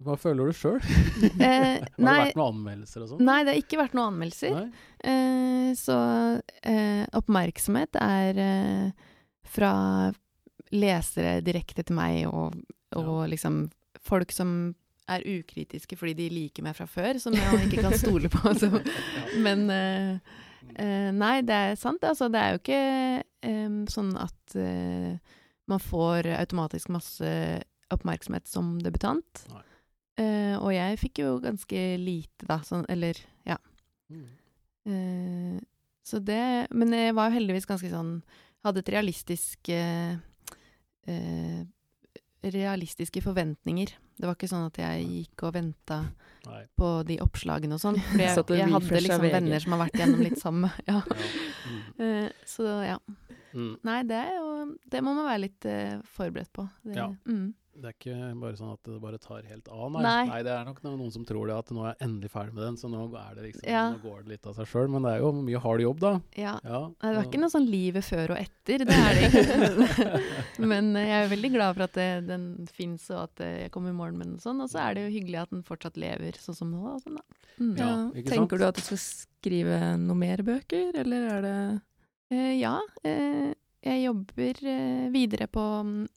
Hva 0.06 0.14
føler 0.14 0.46
du 0.46 0.54
sjøl? 0.54 0.78
Eh, 0.78 1.82
Har 1.82 1.88
det 1.98 2.16
vært 2.22 2.36
noen 2.38 2.52
anmeldelser 2.54 3.02
og 3.02 3.08
sånn? 3.12 3.22
nei, 3.26 3.40
det 3.42 3.50
har 3.56 3.62
ikke 3.64 3.80
vært 3.80 3.96
noen 3.98 4.12
anmeldelser. 4.12 4.58
Eh, 5.02 5.70
så 5.74 5.96
eh, 6.62 7.02
oppmerksomhet 7.18 7.98
er 7.98 8.38
eh, 8.44 9.08
fra 9.48 9.72
lesere 10.70 11.38
direkte 11.42 11.82
til 11.88 11.96
meg, 11.98 12.26
og, 12.30 12.54
og 12.94 13.08
Ja. 13.24 13.26
liksom 13.34 13.64
folk 14.04 14.30
som 14.32 14.74
er 15.08 15.24
ukritiske 15.24 15.96
fordi 15.96 16.12
de 16.18 16.26
liker 16.30 16.62
meg 16.66 16.76
fra 16.76 16.84
før, 16.86 17.18
som 17.18 17.32
jeg 17.34 17.66
ikke 17.66 17.82
kan 17.86 17.96
stole 17.98 18.28
på. 18.32 18.52
Så. 18.60 18.68
Men 19.44 19.66
eh, 19.72 20.18
eh, 20.74 21.10
nei, 21.14 21.40
det 21.46 21.54
er 21.54 21.78
sant. 21.78 22.04
Altså, 22.04 22.28
det 22.32 22.40
er 22.40 22.54
jo 22.54 22.60
ikke 22.62 22.82
um, 23.48 23.80
sånn 23.90 24.12
at 24.20 24.56
uh, 24.58 25.38
man 25.70 25.82
får 25.82 26.30
automatisk 26.38 26.92
masse 26.94 27.32
oppmerksomhet 27.94 28.48
som 28.48 28.76
debutant. 28.82 29.44
Eh, 30.18 30.56
og 30.58 30.72
jeg 30.74 30.98
fikk 30.98 31.20
jo 31.22 31.36
ganske 31.40 31.82
lite, 32.02 32.46
da, 32.48 32.58
sånn, 32.66 32.82
eller 32.90 33.20
ja. 33.46 33.56
Mm. 34.08 35.60
Så 36.08 36.16
det 36.24 36.72
Men 36.72 36.94
jeg 36.96 37.12
var 37.12 37.28
jo 37.28 37.34
heldigvis 37.34 37.66
ganske 37.68 37.90
sånn 37.92 38.22
Hadde 38.64 38.80
et 38.80 38.88
realistisk 38.94 39.68
Realistiske 42.40 43.20
forventninger. 43.20 43.92
Det 44.18 44.26
var 44.26 44.34
ikke 44.34 44.50
sånn 44.50 44.66
at 44.66 44.78
jeg 44.82 45.04
gikk 45.06 45.44
og 45.46 45.54
venta 45.54 45.98
på 46.78 46.88
de 47.06 47.18
oppslagene 47.22 47.76
og 47.76 47.82
sånn. 47.82 47.98
For 48.10 48.22
jeg, 48.24 48.34
jeg 48.58 48.72
hadde 48.72 49.00
liksom 49.04 49.24
VG. 49.24 49.32
venner 49.36 49.62
som 49.64 49.74
har 49.76 49.82
vært 49.86 49.98
gjennom 50.02 50.24
litt 50.26 50.40
samme. 50.42 50.72
Ja. 50.90 51.00
Ja. 51.06 51.30
Mm. 51.68 51.80
Eh, 52.04 52.28
så 52.48 52.66
ja. 52.86 52.98
Mm. 53.52 53.72
Nei, 53.84 54.02
det 54.08 54.16
er 54.16 54.34
jo 54.36 54.48
Det 54.92 55.00
må 55.04 55.14
man 55.16 55.24
være 55.26 55.40
litt 55.46 55.66
uh, 55.68 55.98
forberedt 56.16 56.52
på. 56.52 56.66
Det, 56.84 56.96
Ja. 56.96 57.08
mm. 57.28 57.48
Det 57.78 57.90
er 57.90 57.94
ikke 57.94 58.16
bare 58.42 58.56
sånn 58.58 58.72
at 58.74 58.88
det 58.88 58.96
bare 59.02 59.18
tar 59.22 59.46
helt 59.48 59.68
av, 59.70 59.92
nei. 59.94 60.02
Nei. 60.28 60.38
det 60.46 60.52
er 60.54 60.64
nok 60.66 60.80
no- 60.84 60.96
noen 60.98 61.12
som 61.14 61.24
tror 61.28 61.46
det, 61.50 61.56
at 61.62 61.70
nå 61.74 61.84
er 61.84 61.92
jeg 61.94 62.08
endelig 62.08 62.30
ferdig 62.32 62.54
med 62.56 62.64
den, 62.64 62.76
så 62.80 62.90
nå, 62.90 63.04
er 63.20 63.34
det 63.38 63.44
liksom, 63.46 63.64
Ja. 63.70 63.84
nå 63.92 64.00
går 64.02 64.24
det 64.24 64.32
litt 64.34 64.46
av 64.50 64.54
seg 64.58 64.66
sjøl. 64.66 64.90
Men 64.90 65.02
det 65.06 65.12
er 65.14 65.22
jo 65.22 65.32
mye 65.32 65.62
hard 65.62 65.80
jobb, 65.84 66.00
da. 66.00 66.12
Ja. 66.36 66.54
Ja, 66.64 66.80
det 67.00 67.12
er 67.14 67.22
ikke 67.24 67.40
noe 67.42 67.54
sånn 67.54 67.68
livet 67.70 68.04
før 68.04 68.34
og 68.34 68.38
etter, 68.42 68.84
det 68.84 68.98
er 68.98 69.14
det 69.14 69.30
ikke. 69.30 70.22
Men 70.74 70.94
eh, 70.96 71.08
jeg 71.08 71.24
er 71.24 71.32
veldig 71.34 71.52
glad 71.54 71.74
for 71.78 71.86
at 71.88 71.98
det, 71.98 72.08
den 72.28 72.46
fins, 72.72 73.08
og 73.10 73.24
at 73.28 73.40
eh, 73.46 73.56
jeg 73.64 73.70
kommer 73.74 73.94
i 73.94 73.98
morgen 73.98 74.18
med 74.18 74.32
den 74.34 74.38
sånn. 74.42 74.60
Og 74.64 74.70
så 74.72 74.82
er 74.84 74.94
det 74.98 75.06
jo 75.08 75.14
hyggelig 75.18 75.42
at 75.46 75.50
den 75.54 75.62
fortsatt 75.66 75.96
lever 75.96 76.38
sånn 76.42 76.58
som 76.58 76.70
nå. 76.74 76.82
Og 76.96 77.02
sånn, 77.04 77.18
da. 77.20 77.42
Mm. 77.58 77.74
Ja, 77.78 77.90
tenker 78.14 78.34
sant? 78.36 78.58
du 78.58 78.66
at 78.68 78.78
du 78.78 78.82
skal 78.86 79.02
skrive 79.02 79.82
noe 79.98 80.18
mer 80.18 80.42
bøker, 80.46 80.94
eller 80.98 81.30
er 81.36 81.46
det 81.46 81.58
Eh, 82.28 82.58
ja, 82.60 82.74
eh, 83.08 83.54
jeg 83.80 84.02
jobber 84.04 84.58
eh, 84.68 85.06
videre 85.14 85.46
på 85.48 85.62
mm, 85.64 85.92
eh, 86.04 86.08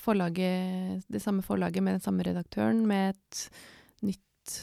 forlaget, 0.00 1.04
det 1.08 1.20
samme 1.22 1.42
forlaget 1.44 1.82
med 1.84 1.94
den 1.98 2.04
samme 2.04 2.24
redaktøren, 2.26 2.84
med 2.88 3.14
et 3.14 3.50
nytt, 4.02 4.54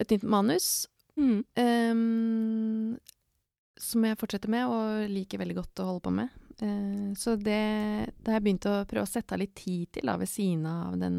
et 0.00 0.10
nytt 0.14 0.22
manus. 0.24 0.88
mm. 1.16 1.44
Ehm, 1.60 2.98
som 3.82 4.04
jeg 4.06 4.18
fortsetter 4.20 4.48
med, 4.52 4.66
og 4.70 5.08
liker 5.10 5.40
veldig 5.42 5.56
godt 5.58 5.80
å 5.82 5.88
holde 5.88 6.04
på 6.06 6.12
med. 6.14 6.28
Eh, 6.62 7.08
så 7.18 7.34
det, 7.36 7.58
det 8.22 8.30
har 8.30 8.38
jeg 8.38 8.44
begynt 8.46 8.68
å 8.70 8.76
prøve 8.86 9.02
å 9.08 9.10
sette 9.10 9.34
av 9.34 9.40
litt 9.42 9.54
tid 9.58 9.88
til, 9.96 10.06
da, 10.06 10.14
ved 10.20 10.30
siden 10.30 10.66
av 10.70 10.94
den 11.00 11.16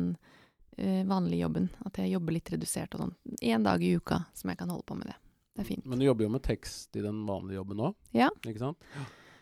eh, 0.77 1.01
vanlige 1.09 1.43
jobben. 1.43 1.67
At 1.85 1.99
jeg 1.99 2.13
jobber 2.13 2.37
litt 2.37 2.51
redusert 2.53 2.95
og 2.95 3.03
sånn. 3.03 3.15
Én 3.43 3.65
dag 3.67 3.83
i 3.83 3.91
uka 3.99 4.21
som 4.33 4.49
jeg 4.53 4.61
kan 4.61 4.71
holde 4.71 4.87
på 4.87 4.95
med 4.95 5.11
det. 5.11 5.17
Det 5.53 5.61
er 5.65 5.67
fint. 5.73 5.85
Men 5.85 5.99
du 6.01 6.05
jobber 6.07 6.25
jo 6.25 6.31
med 6.33 6.45
tekst 6.47 6.95
i 6.97 7.03
den 7.03 7.19
vanlige 7.27 7.59
jobben 7.59 7.83
òg, 7.89 7.93
Ja. 8.15 8.29
ikke 8.47 8.63
sant? 8.63 8.79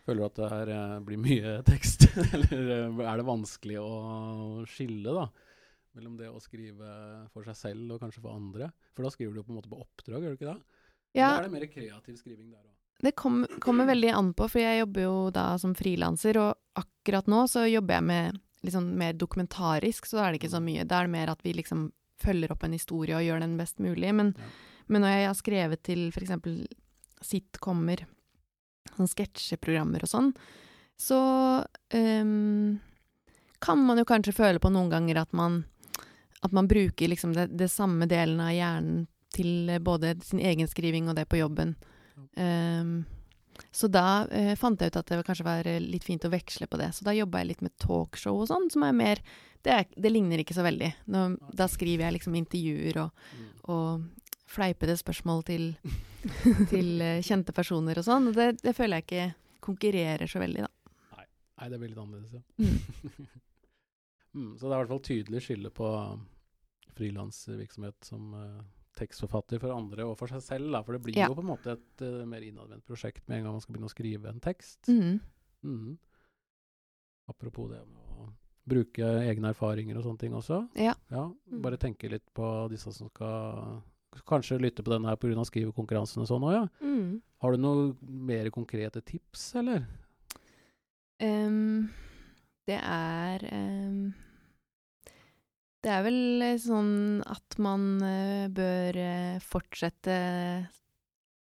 Føler 0.02 0.18
du 0.18 0.26
at 0.26 0.38
det 0.40 0.50
her 0.50 0.70
eh, 0.74 0.98
blir 1.06 1.20
mye 1.22 1.54
tekst, 1.70 2.08
eller 2.34 2.52
eh, 2.76 3.02
er 3.06 3.20
det 3.20 3.26
vanskelig 3.28 3.78
å 3.82 4.64
skille, 4.66 5.14
da? 5.14 5.28
Mellom 5.94 6.14
det 6.16 6.30
å 6.32 6.40
skrive 6.40 6.88
for 7.34 7.44
seg 7.44 7.56
selv 7.58 7.94
og 7.94 8.00
kanskje 8.02 8.22
for 8.24 8.32
andre? 8.34 8.70
For 8.96 9.04
da 9.04 9.10
skriver 9.12 9.34
du 9.36 9.42
jo 9.42 9.46
på 9.46 9.52
en 9.52 9.58
måte 9.60 9.70
på 9.70 9.80
oppdrag, 9.82 10.24
gjør 10.24 10.34
du 10.34 10.38
ikke 10.40 10.52
det? 10.54 10.78
Ja, 11.18 11.34
Da 11.34 11.42
er 11.42 11.48
det 11.48 11.52
mer 11.52 11.66
kreativ 11.68 12.16
skriving 12.16 12.48
der 12.50 12.62
òg? 12.62 12.70
Det 13.02 13.12
kom, 13.18 13.42
kommer 13.60 13.88
veldig 13.88 14.12
an 14.14 14.30
på, 14.38 14.46
for 14.48 14.62
jeg 14.62 14.78
jobber 14.80 15.02
jo 15.04 15.14
da 15.34 15.44
som 15.58 15.72
frilanser, 15.76 16.38
og 16.38 16.78
akkurat 16.78 17.26
nå 17.28 17.42
så 17.50 17.64
jobber 17.66 17.98
jeg 17.98 18.06
med 18.08 18.70
sånn 18.72 18.92
mer 18.96 19.16
dokumentarisk, 19.18 20.06
så 20.06 20.16
da 20.20 20.24
er 20.28 20.32
det 20.36 20.40
ikke 20.42 20.52
så 20.54 20.60
mye. 20.62 20.84
Da 20.86 21.00
er 21.02 21.08
det 21.08 21.14
mer 21.16 21.32
at 21.32 21.42
vi 21.44 21.52
liksom 21.58 21.88
følger 22.22 22.52
opp 22.54 22.62
en 22.64 22.76
historie 22.76 23.16
og 23.18 23.24
gjør 23.26 23.42
den 23.42 23.56
best 23.58 23.82
mulig. 23.82 24.12
Men, 24.14 24.30
Ja. 24.38 24.50
men 24.86 25.02
når 25.02 25.14
jeg 25.16 25.26
har 25.26 25.38
skrevet 25.40 25.82
til 25.82 26.04
eksempel 26.14 26.60
sitcomer, 27.26 28.04
sånn 28.96 29.10
sketsjeprogrammer 29.10 30.04
og 30.04 30.10
sånn, 30.10 30.32
så 31.00 31.18
um, 31.94 32.78
kan 33.62 33.80
man 33.86 33.98
jo 33.98 34.04
kanskje 34.08 34.34
føle 34.36 34.60
på 34.62 34.70
noen 34.74 34.90
ganger 34.92 35.22
at 35.22 35.32
man, 35.32 35.62
at 36.42 36.52
man 36.54 36.68
bruker 36.70 37.10
liksom 37.10 37.34
det, 37.36 37.48
det 37.56 37.70
samme 37.72 38.06
delen 38.10 38.40
av 38.42 38.52
hjernen 38.54 39.06
til 39.32 39.70
både 39.80 40.16
sin 40.26 40.42
egen 40.44 40.68
skriving 40.68 41.08
og 41.08 41.16
det 41.16 41.24
på 41.30 41.38
jobben. 41.40 41.74
Um, 42.36 43.04
så 43.72 43.88
da 43.88 44.26
eh, 44.32 44.54
fant 44.60 44.80
jeg 44.80 44.92
ut 44.92 44.96
at 45.00 45.08
det 45.08 45.22
kanskje 45.24 45.46
var 45.46 45.66
eh, 45.68 45.80
litt 45.80 46.04
fint 46.04 46.24
å 46.24 46.30
veksle 46.32 46.66
på 46.68 46.78
det. 46.80 46.90
Så 46.96 47.04
da 47.06 47.14
jobba 47.16 47.40
jeg 47.40 47.52
litt 47.52 47.64
med 47.64 47.72
talkshow 47.80 48.42
og 48.42 48.48
sånn, 48.50 48.68
som 48.72 48.84
er 48.86 48.96
mer 48.96 49.22
Det, 49.62 49.70
er, 49.70 49.84
det 49.94 50.10
ligner 50.10 50.40
ikke 50.42 50.56
så 50.56 50.64
veldig. 50.66 50.88
Nå, 51.14 51.20
da 51.54 51.68
skriver 51.70 52.08
jeg 52.08 52.16
liksom 52.16 52.34
intervjuer 52.34 52.96
og, 53.04 53.26
Mm. 53.32 53.50
og 53.70 54.02
fleipete 54.52 54.96
spørsmål 55.00 55.44
til, 55.48 55.70
til 56.72 57.00
eh, 57.04 57.22
kjente 57.24 57.54
personer 57.56 58.00
og 58.00 58.06
sånn. 58.06 58.30
Det, 58.36 58.52
det 58.62 58.76
føler 58.76 59.00
jeg 59.00 59.08
ikke 59.08 59.26
konkurrerer 59.64 60.30
så 60.30 60.42
veldig, 60.42 60.66
da. 60.66 60.72
Nei, 61.62 61.70
det 61.70 61.78
blir 61.78 61.92
litt 61.92 62.02
annerledes, 62.02 62.32
ja. 62.34 62.42
Mm. 62.58 63.26
mm, 64.34 64.52
så 64.58 64.66
det 64.66 64.70
er 64.70 64.76
i 64.76 64.80
hvert 64.80 64.92
fall 64.92 65.04
tydelig 65.06 65.42
skille 65.44 65.70
på 65.74 65.88
frilansvirksomhet 66.96 68.08
som 68.08 68.32
uh, 68.34 68.62
tekstforfatter 68.98 69.62
for 69.62 69.74
andre 69.74 70.06
og 70.08 70.16
for 70.18 70.32
seg 70.32 70.42
selv, 70.44 70.72
da. 70.74 70.82
For 70.82 70.96
det 70.96 71.04
blir 71.04 71.20
Ja. 71.20 71.28
jo 71.30 71.38
på 71.38 71.44
en 71.44 71.52
måte 71.52 71.76
et 71.76 72.02
uh, 72.04 72.24
mer 72.28 72.42
innadvendt 72.42 72.86
prosjekt 72.88 73.22
med 73.28 73.38
en 73.38 73.46
gang 73.46 73.56
man 73.56 73.62
skal 73.62 73.76
begynne 73.76 73.92
å 73.92 73.94
skrive 73.94 74.32
en 74.32 74.42
tekst. 74.42 74.90
Mm. 74.90 75.20
Mm. 75.62 75.94
Apropos 77.30 77.70
det 77.70 77.84
med 77.86 78.10
å 78.18 78.26
bruke 78.72 79.06
egne 79.22 79.54
erfaringer 79.54 79.98
og 79.98 80.06
sånne 80.06 80.22
ting 80.24 80.34
også. 80.34 80.64
Ja. 80.78 80.96
ja 81.14 81.28
Bare 81.62 81.78
tenke 81.80 82.10
litt 82.10 82.26
på 82.34 82.48
disse 82.72 82.90
som 82.94 83.10
skal 83.10 83.80
kanskje 84.28 84.60
lytte 84.60 84.84
på 84.84 84.92
denne 84.92 85.10
her 85.10 85.18
pga. 85.20 85.44
skrivekonkurransen 85.48 86.22
og 86.24 86.28
sånn 86.28 86.46
òg, 86.46 86.54
ja. 86.56 86.64
Mm. 86.84 87.20
Har 87.42 87.54
du 87.54 87.62
noen 87.62 87.94
mer 88.28 88.50
konkrete 88.54 89.02
tips, 89.04 89.52
eller? 89.58 89.86
Um, 91.22 91.88
det 92.66 92.78
er 92.78 93.42
um, 93.52 94.12
Det 95.82 95.90
er 95.90 96.04
vel 96.06 96.44
sånn 96.62 97.22
at 97.26 97.58
man 97.62 97.86
uh, 98.02 98.46
bør 98.50 98.98
uh, 98.98 99.42
fortsette 99.42 100.16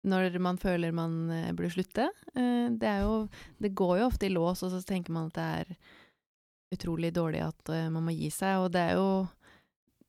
når 0.06 0.36
man 0.38 0.60
føler 0.60 0.94
man 0.94 1.16
uh, 1.32 1.52
burde 1.56 1.72
slutte. 1.74 2.10
Det 2.32 2.88
er 2.88 3.00
jo 3.02 3.26
Det 3.58 3.74
går 3.74 3.98
jo 4.00 4.10
ofte 4.10 4.28
i 4.28 4.32
lås, 4.32 4.62
og 4.62 4.74
så 4.74 4.82
tenker 4.84 5.12
man 5.16 5.32
at 5.32 5.38
det 5.38 5.46
er 5.60 5.72
utrolig 6.76 7.12
dårlig 7.14 7.40
at 7.46 7.70
man 7.94 8.04
må 8.08 8.12
gi 8.12 8.28
seg, 8.34 8.58
og 8.58 8.72
det 8.74 8.82
er 8.82 8.96
jo 8.98 9.08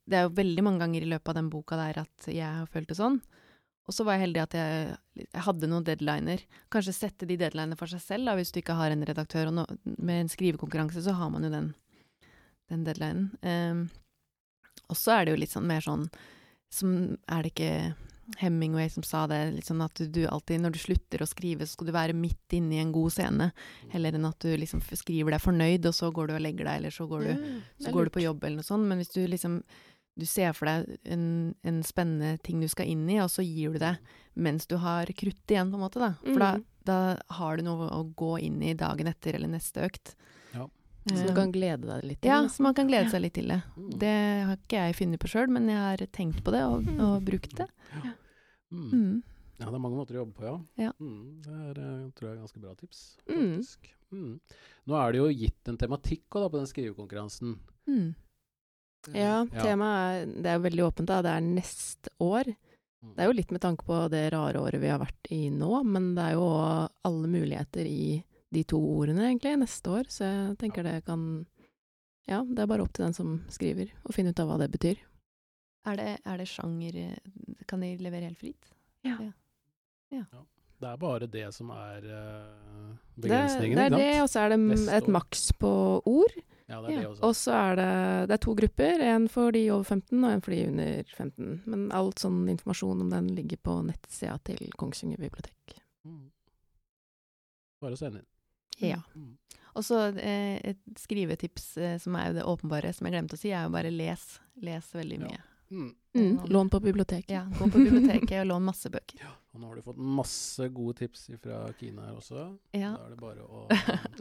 det 0.08 0.18
er 0.18 0.28
jo 0.28 0.36
veldig 0.38 0.64
mange 0.64 0.84
ganger 0.86 1.04
i 1.04 1.10
løpet 1.12 1.34
av 1.34 1.38
den 1.40 1.50
boka 1.52 1.80
der 1.80 2.02
at 2.06 2.30
jeg 2.32 2.48
har 2.48 2.70
følt 2.72 2.90
det 2.92 2.98
sånn. 3.00 3.20
Og 3.88 3.96
så 3.96 4.04
var 4.04 4.18
jeg 4.18 4.26
heldig 4.26 4.42
at 4.44 4.56
jeg, 4.58 4.96
jeg 5.22 5.44
hadde 5.46 5.70
noen 5.72 5.86
deadliner. 5.88 6.42
Kanskje 6.74 6.96
sette 6.96 7.28
de 7.28 7.38
deadlinene 7.40 7.78
for 7.80 7.88
seg 7.92 8.04
selv, 8.04 8.28
da, 8.28 8.36
hvis 8.36 8.52
du 8.52 8.60
ikke 8.60 8.76
har 8.76 8.92
en 8.92 9.06
redaktør. 9.08 9.48
Og 9.48 9.56
no, 9.62 9.64
med 9.96 10.26
en 10.26 10.32
skrivekonkurranse 10.32 11.04
så 11.06 11.16
har 11.16 11.32
man 11.32 11.48
jo 11.48 11.52
den, 11.54 11.70
den 12.72 12.84
deadlinen. 12.88 13.30
Um, 13.44 13.86
og 14.92 15.00
så 15.00 15.16
er 15.16 15.26
det 15.26 15.34
jo 15.36 15.40
litt 15.40 15.56
sånn 15.56 15.68
mer 15.68 15.84
sånn 15.84 16.06
som 16.72 16.92
Er 17.32 17.46
det 17.46 17.54
ikke 17.54 17.96
Hemingway 18.42 18.90
som 18.92 19.06
sa 19.08 19.24
det? 19.32 19.40
Litt 19.56 19.70
sånn 19.70 19.84
at 19.86 19.96
du, 19.96 20.08
du 20.12 20.22
alltid, 20.28 20.60
når 20.60 20.76
du 20.76 20.80
slutter 20.84 21.24
å 21.24 21.30
skrive, 21.30 21.64
så 21.64 21.78
skal 21.78 21.88
du 21.88 21.96
være 21.96 22.16
midt 22.16 22.56
inne 22.58 22.76
i 22.76 22.82
en 22.84 22.92
god 22.92 23.16
scene. 23.16 23.54
Heller 23.94 24.18
enn 24.20 24.28
at 24.28 24.44
du 24.44 24.52
liksom 24.60 24.84
skriver 24.84 25.32
deg 25.32 25.44
fornøyd, 25.46 25.88
og 25.88 25.96
så 25.96 26.12
går 26.12 26.28
du 26.28 26.36
og 26.36 26.44
legger 26.44 26.68
deg, 26.68 26.82
eller 26.82 26.96
så 26.96 27.08
går 27.08 27.24
du 27.24 27.32
Mm, 27.38 27.62
så 27.86 27.94
går 27.94 28.08
du 28.08 28.12
på 28.18 28.26
jobb 28.26 28.44
eller 28.44 28.60
noe 28.60 28.68
sånt. 28.68 28.88
Men 28.90 29.00
hvis 29.00 29.14
du 29.16 29.22
liksom 29.24 29.62
du 30.18 30.26
ser 30.26 30.54
for 30.58 30.66
deg 30.66 30.98
en, 31.06 31.54
en 31.64 31.84
spennende 31.86 32.38
ting 32.44 32.60
du 32.64 32.68
skal 32.72 32.88
inn 32.90 33.06
i, 33.10 33.20
og 33.22 33.30
så 33.30 33.46
gir 33.46 33.74
du 33.76 33.80
det 33.84 33.94
mens 34.36 34.66
du 34.70 34.76
har 34.82 35.06
krutt 35.18 35.48
igjen, 35.54 35.70
på 35.72 35.78
en 35.78 35.84
måte, 35.86 36.00
da. 36.02 36.12
For 36.24 36.40
da, 36.42 36.52
Mm. 36.58 36.64
da 36.86 36.98
har 37.40 37.58
du 37.58 37.64
noe 37.64 37.88
å 37.92 38.02
gå 38.16 38.40
inn 38.42 38.62
i 38.64 38.74
dagen 38.78 39.08
etter 39.08 39.36
eller 39.36 39.48
neste 39.52 39.82
økt. 39.88 40.16
Ja. 40.54 40.68
Så 41.08 41.16
Eh, 41.22 41.28
du 41.28 41.34
kan 41.36 41.52
glede 41.52 41.86
deg 41.88 42.04
litt 42.04 42.22
til 42.22 42.30
ja, 42.32 42.42
det, 42.44 42.52
så 42.52 42.62
man 42.66 42.74
kan 42.76 42.88
glede 42.88 43.10
seg 43.10 43.22
litt 43.22 43.34
til 43.34 43.48
det. 43.48 43.62
Mm. 43.78 43.90
Det 44.00 44.14
har 44.48 44.58
ikke 44.58 44.82
jeg 44.88 44.96
funnet 45.00 45.20
på 45.24 45.28
sjøl, 45.32 45.50
men 45.50 45.68
jeg 45.72 45.78
har 45.84 45.98
tenkt 46.12 46.44
på 46.44 46.52
det 46.52 46.64
og, 46.68 46.88
og 47.00 47.24
brukt 47.26 47.56
det. 47.58 47.68
Mm. 48.72 48.90
Mm. 48.92 49.24
Ja, 49.58 49.66
det 49.72 49.74
er 49.74 49.82
mange 49.82 49.98
måter 49.98 50.18
å 50.18 50.22
jobbe 50.26 50.36
på, 50.38 50.46
ja. 50.46 50.58
Ja. 50.88 50.92
Mm, 51.02 51.42
det 51.42 51.54
er, 51.56 51.80
eh, 51.82 52.10
tror 52.14 52.28
jeg 52.28 52.34
er 52.36 52.42
ganske 52.44 52.62
bra 52.62 52.74
tips, 52.78 53.18
Mm. 53.30 53.56
faktisk. 53.58 53.94
Mm. 54.12 54.40
Nå 54.88 54.96
er 55.02 55.12
det 55.12 55.18
jo 55.20 55.28
gitt 55.34 55.68
en 55.72 55.78
tematikk 55.78 56.24
også, 56.30 56.44
da, 56.44 56.50
på 56.54 56.60
den 56.62 56.70
skrivekonkurransen. 56.72 57.56
Mm. 57.88 58.16
Ja, 59.16 59.42
temaet 59.52 60.24
er 60.24 60.32
Det 60.34 60.50
er 60.50 60.58
jo 60.58 60.64
veldig 60.66 60.86
åpent, 60.88 61.10
da. 61.10 61.22
Det 61.26 61.34
er 61.34 61.46
neste 61.46 62.14
år. 62.24 62.50
Mm. 63.04 63.12
Det 63.14 63.24
er 63.24 63.30
jo 63.30 63.36
litt 63.38 63.54
med 63.54 63.64
tanke 63.64 63.86
på 63.88 64.00
det 64.12 64.24
rare 64.34 64.62
året 64.62 64.82
vi 64.82 64.90
har 64.92 65.00
vært 65.02 65.30
i 65.32 65.48
nå, 65.54 65.84
men 65.86 66.14
det 66.18 66.26
er 66.26 66.38
jo 66.40 66.48
alle 67.08 67.30
muligheter 67.32 67.88
i 67.88 68.24
de 68.54 68.64
to 68.64 68.80
ordene, 68.80 69.28
egentlig, 69.30 69.58
neste 69.62 69.94
år. 69.94 70.10
Så 70.12 70.26
jeg 70.26 70.58
tenker 70.64 70.88
det 70.88 71.04
kan 71.08 71.46
Ja, 72.28 72.42
det 72.44 72.60
er 72.60 72.68
bare 72.68 72.84
opp 72.84 72.92
til 72.96 73.06
den 73.06 73.16
som 73.16 73.38
skriver, 73.54 73.94
å 74.04 74.16
finne 74.16 74.34
ut 74.36 74.44
av 74.44 74.50
hva 74.50 74.60
det 74.60 74.72
betyr. 74.74 75.00
Er, 75.88 75.96
det, 75.96 76.14
er 76.28 76.40
det 76.42 76.50
sjanger 76.52 76.98
Kan 77.70 77.80
de 77.80 77.94
levere 78.04 78.28
helt 78.28 78.40
fritt? 78.42 78.74
Det 80.78 80.90
er 80.90 80.98
bare 81.02 81.28
det 81.32 81.48
som 81.56 81.72
er 81.74 82.04
uh, 82.06 82.92
Det, 83.16 83.24
begrensningen, 83.26 83.80
det 83.80 83.86
er 83.86 83.96
det, 83.96 84.12
og 84.22 84.30
så 84.30 84.44
er 84.44 84.54
det 84.54 84.60
et 84.94 85.08
maks 85.10 85.50
på 85.58 85.72
ord. 86.06 86.36
Ja, 86.70 86.82
det 86.82 86.90
er 86.90 86.94
Ja. 86.94 87.00
det 87.00 87.08
også. 87.08 87.24
Og 87.24 87.36
så 87.36 87.52
er 87.56 87.76
det, 87.80 88.28
det 88.28 88.34
er 88.34 88.44
to 88.44 88.54
grupper, 88.56 89.00
en 89.08 89.28
for 89.32 89.52
de 89.56 89.62
over 89.72 89.84
15 89.84 90.24
og 90.24 90.32
en 90.34 90.42
for 90.42 90.52
de 90.52 90.68
under 90.68 91.04
15. 91.16 91.62
Men 91.66 91.92
alt 91.96 92.20
sånn 92.20 92.42
informasjon 92.52 93.02
om 93.02 93.10
den 93.10 93.28
ligger 93.36 93.58
på 93.64 93.78
nettsida 93.88 94.38
til 94.44 94.70
Kongsvinger 94.78 95.18
bibliotek. 95.18 95.78
Mm. 96.06 96.26
Bare 97.82 97.94
å 97.94 97.98
sende 97.98 98.20
inn. 98.20 98.90
Ja. 98.90 99.00
Mm. 99.16 99.38
Og 99.78 99.84
så 99.86 100.00
eh, 100.18 100.58
et 100.74 100.80
skrivetips 100.98 101.78
eh, 101.78 101.98
som 102.02 102.16
er 102.18 102.28
jo 102.32 102.34
det 102.40 102.44
åpenbare, 102.50 102.92
som 102.94 103.06
jeg 103.08 103.14
glemte 103.16 103.38
å 103.38 103.40
si, 103.40 103.52
er 103.54 103.64
jo 103.68 103.74
bare 103.74 103.92
les. 103.94 104.40
Les 104.66 104.92
veldig 104.94 105.20
Ja. 105.22 105.28
mye. 105.28 105.44
Mm. 105.70 105.96
Mm, 106.16 106.46
lån 106.50 106.70
på 106.72 106.80
biblioteket. 106.82 107.30
Ja, 107.30 107.44
gå 107.60 107.68
på 107.70 107.78
biblioteket 107.84 108.42
og 108.42 108.48
lån 108.48 108.64
masse 108.64 108.90
bøker. 108.90 109.20
Og 109.58 109.64
nå 109.64 109.72
har 109.72 109.80
du 109.80 109.86
fått 109.88 109.98
masse 109.98 110.68
gode 110.70 111.00
tips 111.00 111.24
fra 111.42 111.64
Kine 111.80 112.04
her 112.06 112.18
også. 112.20 112.44
Ja. 112.78 112.92
Da 112.94 113.08
er 113.08 113.16
det 113.16 113.18
bare 113.18 113.42
å, 113.42 113.64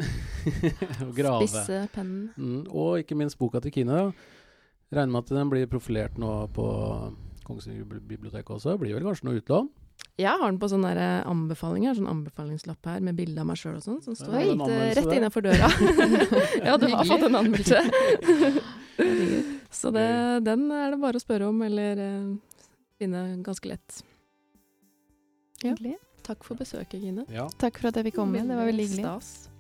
å 1.11 1.13
grave. 1.13 1.45
Spisse 1.45 1.83
pennen. 1.93 2.31
Mm, 2.41 2.63
og 2.73 3.03
ikke 3.03 3.19
minst 3.21 3.37
boka 3.37 3.61
til 3.61 3.75
Kine. 3.75 3.99
Regner 4.89 5.13
med 5.13 5.27
at 5.27 5.35
den 5.37 5.51
blir 5.53 5.69
profilert 5.69 6.17
nå 6.17 6.31
på 6.57 6.65
Kongsvinger-biblioteket 7.45 8.55
også. 8.57 8.79
Blir 8.81 8.97
vel 8.97 9.05
kanskje 9.11 9.29
noe 9.29 9.43
utlån? 9.43 9.69
Ja, 10.17 10.31
jeg 10.31 10.41
har 10.41 10.47
den 10.47 10.63
på 10.65 10.73
sånne 10.73 10.95
eh, 10.97 11.29
anbefalinger, 11.29 12.01
sånn 12.01 12.09
anbefalingslapp 12.15 12.91
her 12.95 13.05
med 13.05 13.21
bilde 13.21 13.45
av 13.45 13.53
meg 13.53 13.61
sjøl 13.61 13.77
og 13.77 13.85
sånn, 13.85 14.01
som 14.09 14.17
ja, 14.17 14.23
står 14.25 14.41
helt 14.41 15.01
rett 15.03 15.15
innafor 15.19 15.45
døra. 15.45 15.69
ja, 16.71 16.81
du 16.81 16.89
har 16.97 17.13
fått 17.13 17.29
en 17.29 17.41
anmeldelse. 17.45 18.65
Så 19.69 19.93
det, 19.93 20.11
den 20.49 20.69
er 20.73 20.97
det 20.97 21.05
bare 21.05 21.21
å 21.21 21.29
spørre 21.29 21.53
om, 21.53 21.61
eller 21.69 22.07
eh, 22.09 22.61
finne 22.97 23.27
ganske 23.45 23.77
lett. 23.77 24.01
Hyggelig. 25.75 25.97
Takk 26.27 26.45
for 26.45 26.59
besøket, 26.59 27.01
Gine. 27.01 27.25
Ja. 27.31 27.47
Takk 27.59 27.79
for 27.81 27.89
at 27.89 27.97
jeg 27.97 28.11
fikk 28.11 28.19
komme. 28.19 28.43
Det 28.43 28.57
var 28.57 28.67
veldig 28.71 28.89
hyggelig. 28.89 29.05
Stas. 29.05 29.56